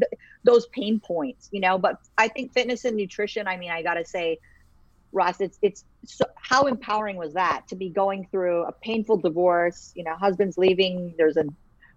[0.43, 4.03] those pain points you know but i think fitness and nutrition i mean i gotta
[4.03, 4.37] say
[5.13, 9.93] ross it's it's so, how empowering was that to be going through a painful divorce
[9.95, 11.45] you know husband's leaving there's a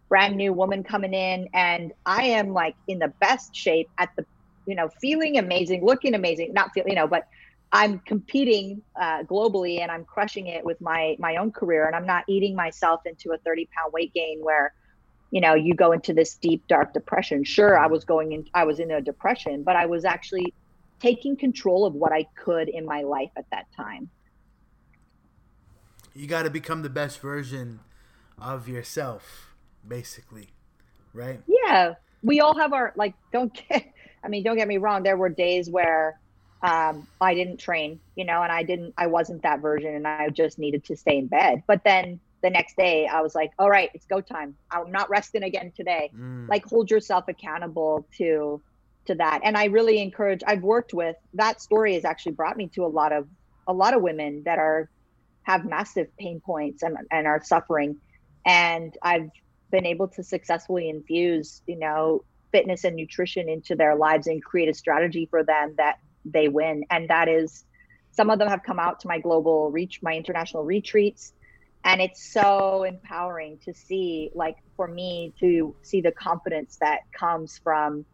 [0.09, 4.25] brand new woman coming in and i am like in the best shape at the
[4.67, 7.29] you know feeling amazing looking amazing not feel you know but
[7.73, 12.07] I'm competing uh, globally and I'm crushing it with my my own career and I'm
[12.07, 14.73] not eating myself into a 30 pound weight gain where
[15.31, 17.45] you know you go into this deep dark depression.
[17.45, 20.55] Sure I was going in I was in a depression but I was actually
[20.99, 24.09] taking control of what I could in my life at that time.
[26.15, 27.81] You got to become the best version
[28.41, 29.48] of yourself
[29.89, 30.49] basically
[31.15, 33.93] right yeah we all have our like don't get
[34.25, 36.19] I mean don't get me wrong there were days where
[36.63, 40.29] um, I didn't train, you know, and I didn't, I wasn't that version and I
[40.29, 41.63] just needed to stay in bed.
[41.67, 44.57] But then the next day I was like, all right, it's go time.
[44.71, 46.11] I'm not resting again today.
[46.17, 46.49] Mm.
[46.49, 48.61] Like hold yourself accountable to,
[49.07, 49.41] to that.
[49.45, 52.89] And I really encourage, I've worked with that story has actually brought me to a
[52.89, 53.29] lot of,
[53.69, 54.89] a lot of women that are,
[55.43, 57.97] have massive pain points and, and are suffering.
[58.45, 59.31] And I've
[59.71, 64.69] been able to successfully infuse, you know, fitness and nutrition into their lives and create
[64.69, 66.85] a strategy for them that they win.
[66.91, 67.65] And that is
[68.13, 71.33] some of them have come out to my global reach, my international retreats.
[71.85, 77.61] And it's so empowering to see, like, for me to see the confidence that comes
[77.63, 78.05] from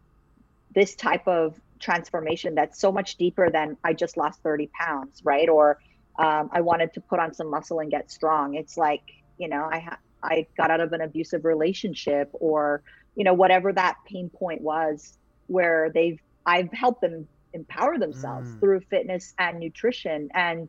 [0.75, 5.49] this type of transformation that's so much deeper than I just lost 30 pounds, right?
[5.49, 5.79] Or
[6.19, 8.55] um, I wanted to put on some muscle and get strong.
[8.55, 9.03] It's like,
[9.39, 12.83] you know, I ha- I got out of an abusive relationship or,
[13.15, 18.61] you know, whatever that pain point was where they've I've helped them empower themselves mm.
[18.61, 20.69] through fitness and nutrition and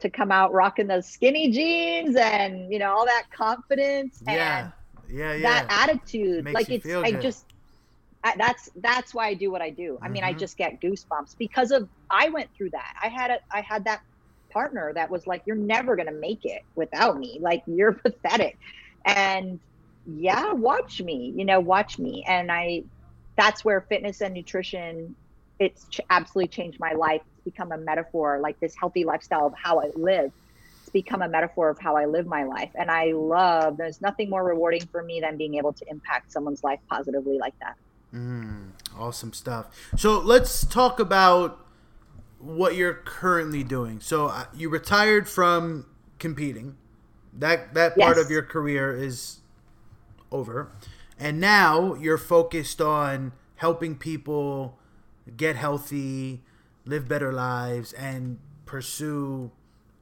[0.00, 4.70] to come out rocking those skinny jeans and you know all that confidence yeah.
[5.08, 5.40] and yeah, yeah.
[5.40, 7.22] that attitude it like it's i good.
[7.22, 7.44] just
[8.22, 10.38] I, that's that's why i do what i do i mean i mm-hmm.
[10.38, 14.02] just get goosebumps because of i went through that i had a i had that
[14.50, 18.56] partner that was like you're never going to make it without me like you're pathetic
[19.04, 19.60] and
[20.06, 22.82] yeah watch me you know watch me and i
[23.36, 25.14] that's where fitness and nutrition
[25.58, 27.20] it's ch- absolutely changed my life.
[27.26, 30.30] It's become a metaphor, like this healthy lifestyle of how I live.
[30.80, 32.70] It's become a metaphor of how I live my life.
[32.74, 36.62] And I love, there's nothing more rewarding for me than being able to impact someone's
[36.62, 37.74] life positively like that.
[38.14, 39.66] Mm, awesome stuff.
[39.96, 41.66] So let's talk about
[42.38, 44.00] what you're currently doing.
[44.00, 45.86] So uh, you retired from
[46.18, 46.76] competing.
[47.32, 48.24] That that part yes.
[48.24, 49.38] of your career is
[50.30, 50.72] over.
[51.18, 54.78] And now you're focused on helping people
[55.36, 56.42] get healthy,
[56.84, 59.50] live better lives, and pursue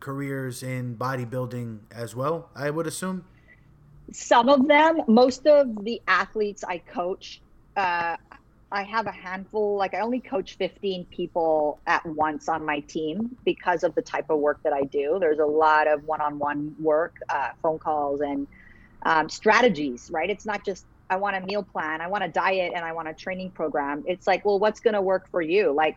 [0.00, 3.24] careers in bodybuilding as well, I would assume?
[4.12, 7.40] Some of them, most of the athletes I coach,
[7.76, 8.16] uh,
[8.72, 13.36] I have a handful, like I only coach 15 people at once on my team
[13.44, 15.18] because of the type of work that I do.
[15.20, 18.48] There's a lot of one on one work, uh, phone calls, and
[19.04, 20.28] um, strategies, right?
[20.28, 23.08] It's not just I want a meal plan, I want a diet, and I want
[23.08, 24.02] a training program.
[24.06, 25.72] It's like, well, what's going to work for you?
[25.72, 25.96] Like,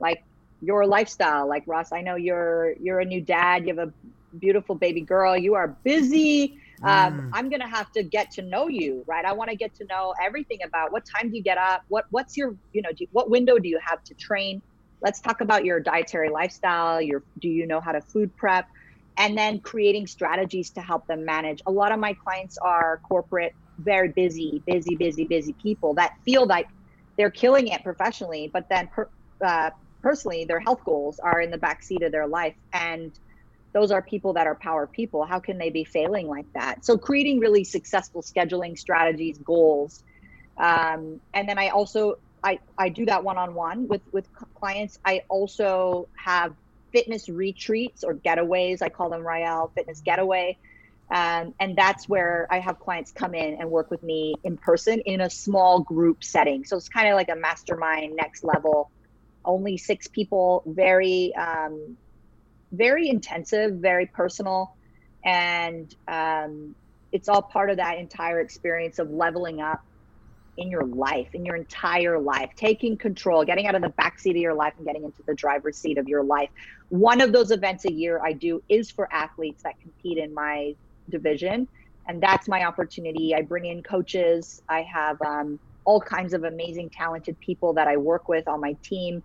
[0.00, 0.24] like
[0.62, 1.46] your lifestyle.
[1.48, 3.66] Like Ross, I know you're you're a new dad.
[3.66, 3.92] You have a
[4.38, 5.36] beautiful baby girl.
[5.36, 6.58] You are busy.
[6.82, 7.30] Um, mm.
[7.32, 9.24] I'm gonna have to get to know you, right?
[9.24, 12.04] I want to get to know everything about what time do you get up, what
[12.10, 14.62] what's your, you know, do, what window do you have to train?
[15.00, 17.00] Let's talk about your dietary lifestyle.
[17.00, 18.66] Your do you know how to food prep?
[19.18, 21.62] And then creating strategies to help them manage.
[21.66, 26.46] A lot of my clients are corporate very busy, busy, busy, busy people that feel
[26.46, 26.68] like
[27.16, 29.08] they're killing it professionally, but then per,
[29.44, 29.70] uh,
[30.02, 32.54] personally, their health goals are in the backseat of their life.
[32.72, 33.12] And
[33.76, 35.26] those are people that are power people.
[35.26, 36.82] How can they be failing like that?
[36.82, 40.02] So, creating really successful scheduling strategies, goals.
[40.56, 44.98] Um, and then I also I, I do that one-on-one with with clients.
[45.04, 46.54] I also have
[46.90, 48.80] fitness retreats or getaways.
[48.80, 50.56] I call them Ryall Fitness Getaway,
[51.10, 55.00] um, and that's where I have clients come in and work with me in person
[55.00, 56.64] in a small group setting.
[56.64, 58.90] So it's kind of like a mastermind next level,
[59.44, 61.98] only six people, very, um,
[62.76, 64.70] very intensive, very personal.
[65.24, 66.74] And um,
[67.12, 69.80] it's all part of that entire experience of leveling up
[70.56, 74.36] in your life, in your entire life, taking control, getting out of the backseat of
[74.36, 76.48] your life and getting into the driver's seat of your life.
[76.88, 80.72] One of those events a year I do is for athletes that compete in my
[81.10, 81.68] division
[82.08, 86.90] and that's my opportunity i bring in coaches i have um, all kinds of amazing
[86.96, 89.22] talented people that i work with on my team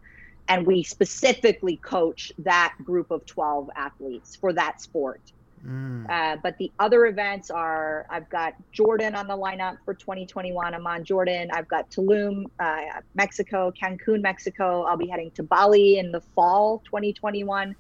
[0.47, 5.21] and we specifically coach that group of 12 athletes for that sport.
[5.65, 6.09] Mm.
[6.09, 10.73] Uh, but the other events are I've got Jordan on the lineup for 2021.
[10.73, 11.49] I'm on Jordan.
[11.53, 14.83] I've got Tulum, uh, Mexico, Cancun, Mexico.
[14.83, 17.75] I'll be heading to Bali in the fall 2021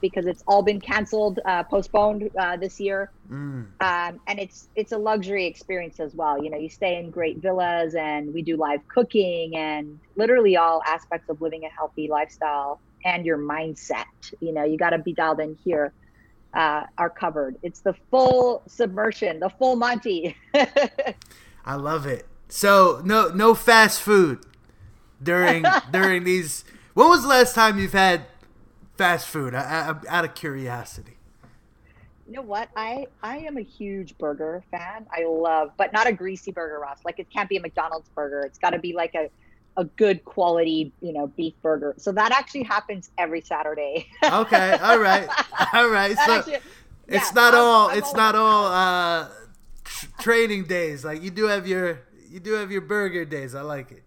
[0.00, 3.10] because it's all been canceled, uh, postponed uh, this year.
[3.30, 3.66] Mm.
[3.80, 6.42] Um, and it's it's a luxury experience as well.
[6.42, 10.82] You know, you stay in great villas, and we do live cooking, and literally all
[10.86, 14.04] aspects of living a healthy lifestyle and your mindset.
[14.40, 15.92] You know, you got to be dialed in here
[16.56, 17.56] uh, are covered.
[17.62, 20.36] It's the full submersion, the full Monty.
[21.64, 22.26] I love it.
[22.48, 24.40] So no no fast food
[25.22, 26.64] during during these.
[26.94, 28.22] When was the last time you've had
[28.96, 29.54] fast food?
[29.54, 31.16] I, I, out of curiosity.
[32.26, 32.68] You know what?
[32.76, 35.06] I I am a huge burger fan.
[35.16, 36.98] I love, but not a greasy burger, Ross.
[37.04, 38.40] Like it can't be a McDonald's burger.
[38.40, 39.30] It's got to be like a
[39.76, 41.94] a good quality, you know, beef burger.
[41.98, 44.06] So that actually happens every Saturday.
[44.24, 45.28] okay, all right,
[45.74, 46.16] all right.
[46.16, 46.58] so actually, yeah,
[47.08, 49.28] it's not I'm, all I'm it's not all uh,
[49.84, 51.04] tr- training days.
[51.04, 53.54] Like you do have your you do have your burger days.
[53.54, 54.02] I like it.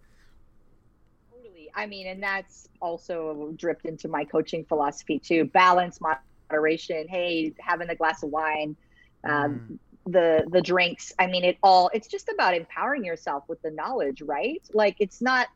[1.32, 1.72] Totally.
[1.76, 5.46] I mean, and that's also dripped into my coaching philosophy too.
[5.46, 7.08] Balance, moderation.
[7.08, 8.76] Hey, having a glass of wine.
[9.24, 9.34] Um,
[9.70, 13.70] mm the the drinks i mean it all it's just about empowering yourself with the
[13.70, 15.50] knowledge right like it's not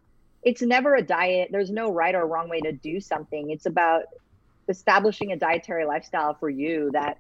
[0.43, 1.49] it's never a diet.
[1.51, 3.49] There's no right or wrong way to do something.
[3.49, 4.03] It's about
[4.67, 7.17] establishing a dietary lifestyle for you that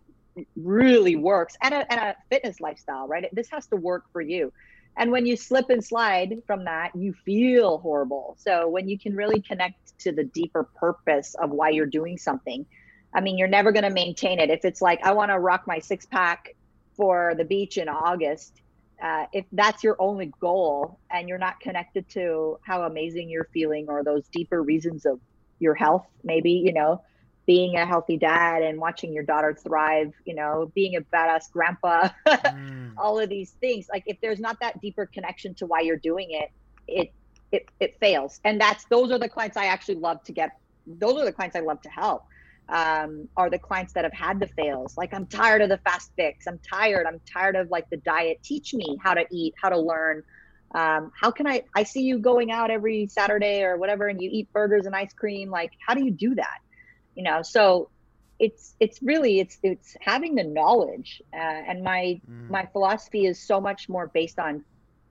[0.55, 3.27] really works and a, and a fitness lifestyle, right?
[3.33, 4.51] This has to work for you.
[4.95, 8.35] And when you slip and slide from that, you feel horrible.
[8.39, 12.65] So when you can really connect to the deeper purpose of why you're doing something,
[13.13, 14.49] I mean, you're never going to maintain it.
[14.49, 16.55] If it's like, I want to rock my six pack
[16.95, 18.61] for the beach in August,
[19.01, 23.87] uh, if that's your only goal and you're not connected to how amazing you're feeling
[23.89, 25.19] or those deeper reasons of
[25.59, 27.01] your health, maybe, you know,
[27.45, 32.09] being a healthy dad and watching your daughter thrive, you know, being a badass grandpa,
[32.25, 32.91] mm.
[32.97, 33.87] all of these things.
[33.91, 36.51] Like if there's not that deeper connection to why you're doing it,
[36.87, 37.11] it
[37.51, 38.39] it it fails.
[38.43, 40.57] And that's those are the clients I actually love to get.
[40.87, 42.23] Those are the clients I love to help
[42.69, 44.97] um, are the clients that have had the fails.
[44.97, 46.47] Like, I'm tired of the fast fix.
[46.47, 47.05] I'm tired.
[47.05, 48.39] I'm tired of like the diet.
[48.43, 50.23] Teach me how to eat, how to learn.
[50.73, 51.63] Um, how can I?
[51.75, 55.13] I see you going out every Saturday or whatever, and you eat burgers and ice
[55.13, 55.51] cream.
[55.51, 56.59] Like, how do you do that?
[57.15, 57.89] You know, so
[58.39, 61.21] it's it's really it's it's having the knowledge.
[61.33, 62.49] Uh, and my mm.
[62.49, 64.63] my philosophy is so much more based on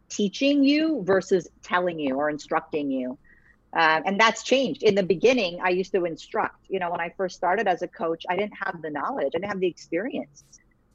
[0.09, 3.19] teaching you versus telling you or instructing you.
[3.75, 4.83] Um, and that's changed.
[4.83, 6.67] In the beginning, I used to instruct.
[6.69, 9.39] You know, when I first started as a coach, I didn't have the knowledge, I
[9.39, 10.45] didn't have the experience.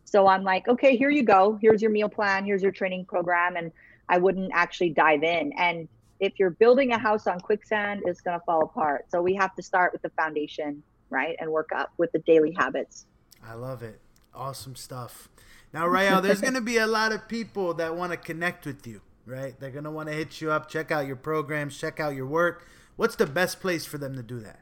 [0.06, 1.58] So I'm like, okay, here you go.
[1.62, 2.46] Here's your meal plan.
[2.46, 3.58] Here's your training program.
[3.58, 3.74] And
[4.08, 5.52] I wouldn't actually dive in.
[5.58, 5.90] And
[6.22, 9.12] if you're building a house on quicksand, it's going to fall apart.
[9.12, 11.36] So we have to start with the foundation, right?
[11.40, 13.06] And work up with the daily habits.
[13.44, 14.02] I love it.
[14.34, 15.30] Awesome stuff.
[15.74, 18.88] Now, Ryall, there's going to be a lot of people that want to connect with
[18.88, 19.60] you right?
[19.60, 22.66] They're gonna want to hit you up, check out your programs, check out your work.
[22.96, 24.62] What's the best place for them to do that?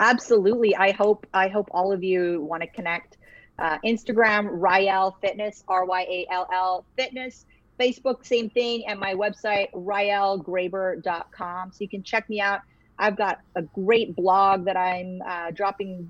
[0.00, 0.76] Absolutely.
[0.76, 3.16] I hope I hope all of you want to connect.
[3.58, 7.46] Uh, Instagram, Ryall Fitness, R Y A L L Fitness.
[7.80, 11.72] Facebook, same thing, and my website, ryallgraber.com.
[11.72, 12.60] So you can check me out.
[12.98, 16.08] I've got a great blog that I'm uh, dropping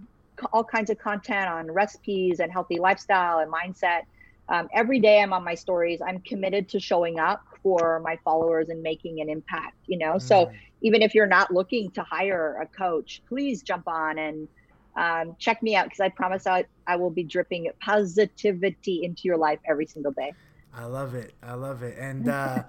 [0.53, 4.03] all kinds of content on recipes and healthy lifestyle and mindset.
[4.49, 8.71] Um, every day i'm on my stories i'm committed to showing up for my followers
[8.71, 10.15] and making an impact you know?
[10.15, 10.23] Mm.
[10.23, 10.51] so
[10.83, 14.49] even if you're not looking to hire a coach please jump on and
[14.97, 19.37] um, check me out because i promise I, I will be dripping positivity into your
[19.37, 20.33] life every single day.
[20.75, 21.33] I love it.
[21.43, 21.97] I love it.
[21.99, 22.65] And uh,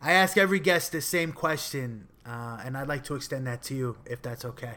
[0.00, 3.74] i ask every guest the same question uh, and i'd like to extend that to
[3.74, 4.74] you if that's okay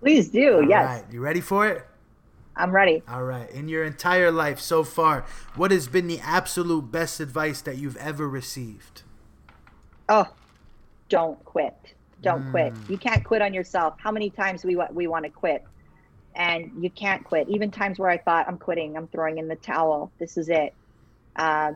[0.00, 1.12] please do All yes right.
[1.12, 1.84] you ready for it
[2.58, 3.04] I'm ready.
[3.08, 3.48] All right.
[3.50, 5.24] In your entire life so far,
[5.54, 9.02] what has been the absolute best advice that you've ever received?
[10.08, 10.26] Oh,
[11.08, 11.94] don't quit.
[12.20, 12.50] Don't mm.
[12.50, 12.74] quit.
[12.88, 13.94] You can't quit on yourself.
[13.98, 15.64] How many times we we want to quit?
[16.34, 17.48] And you can't quit.
[17.48, 20.10] Even times where I thought I'm quitting, I'm throwing in the towel.
[20.18, 20.74] This is it.
[21.36, 21.72] Uh,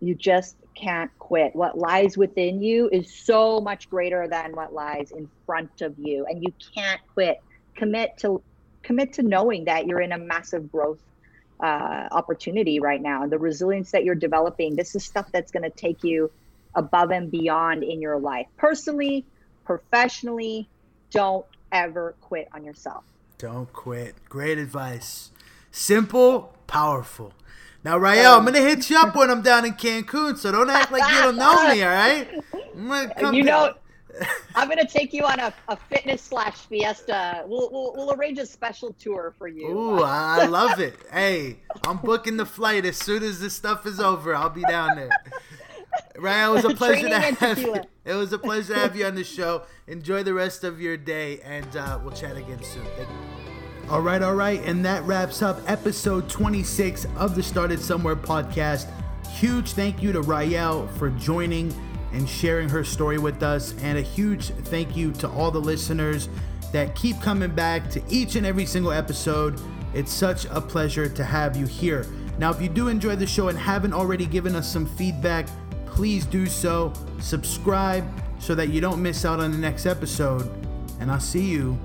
[0.00, 1.54] you just can't quit.
[1.54, 6.26] What lies within you is so much greater than what lies in front of you,
[6.28, 7.40] and you can't quit.
[7.74, 8.42] Commit to
[8.82, 11.00] commit to knowing that you're in a massive growth
[11.60, 13.22] uh, opportunity right now.
[13.22, 16.30] And the resilience that you're developing, this is stuff that's going to take you
[16.74, 18.46] above and beyond in your life.
[18.56, 19.24] Personally,
[19.64, 20.68] professionally,
[21.10, 23.04] don't ever quit on yourself.
[23.36, 24.14] Don't quit.
[24.28, 25.30] Great advice.
[25.70, 27.32] Simple, powerful.
[27.88, 30.92] Now, Ryall, I'm gonna hit you up when I'm down in Cancun, so don't act
[30.92, 32.28] like you don't know me, all right?
[33.32, 33.72] you know,
[34.54, 37.44] I'm gonna take you on a, a fitness slash fiesta.
[37.46, 39.68] We'll, we'll we'll arrange a special tour for you.
[39.70, 40.96] Ooh, I love it.
[41.10, 44.34] Hey, I'm booking the flight as soon as this stuff is over.
[44.34, 45.08] I'll be down there.
[46.18, 47.74] Ryan, it was a pleasure to have you.
[48.04, 49.62] It was a pleasure to have you on the show.
[49.86, 52.84] Enjoy the rest of your day, and uh, we'll chat again soon.
[52.98, 53.47] Thank you.
[53.90, 58.86] All right, all right, and that wraps up episode 26 of the Started Somewhere podcast.
[59.30, 61.74] Huge thank you to Ryall for joining
[62.12, 66.28] and sharing her story with us, and a huge thank you to all the listeners
[66.70, 69.58] that keep coming back to each and every single episode.
[69.94, 72.04] It's such a pleasure to have you here.
[72.38, 75.46] Now, if you do enjoy the show and haven't already given us some feedback,
[75.86, 76.92] please do so.
[77.20, 78.06] Subscribe
[78.38, 80.46] so that you don't miss out on the next episode.
[81.00, 81.78] And I'll see you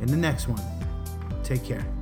[0.00, 0.79] in the next one.
[1.50, 1.99] Take care.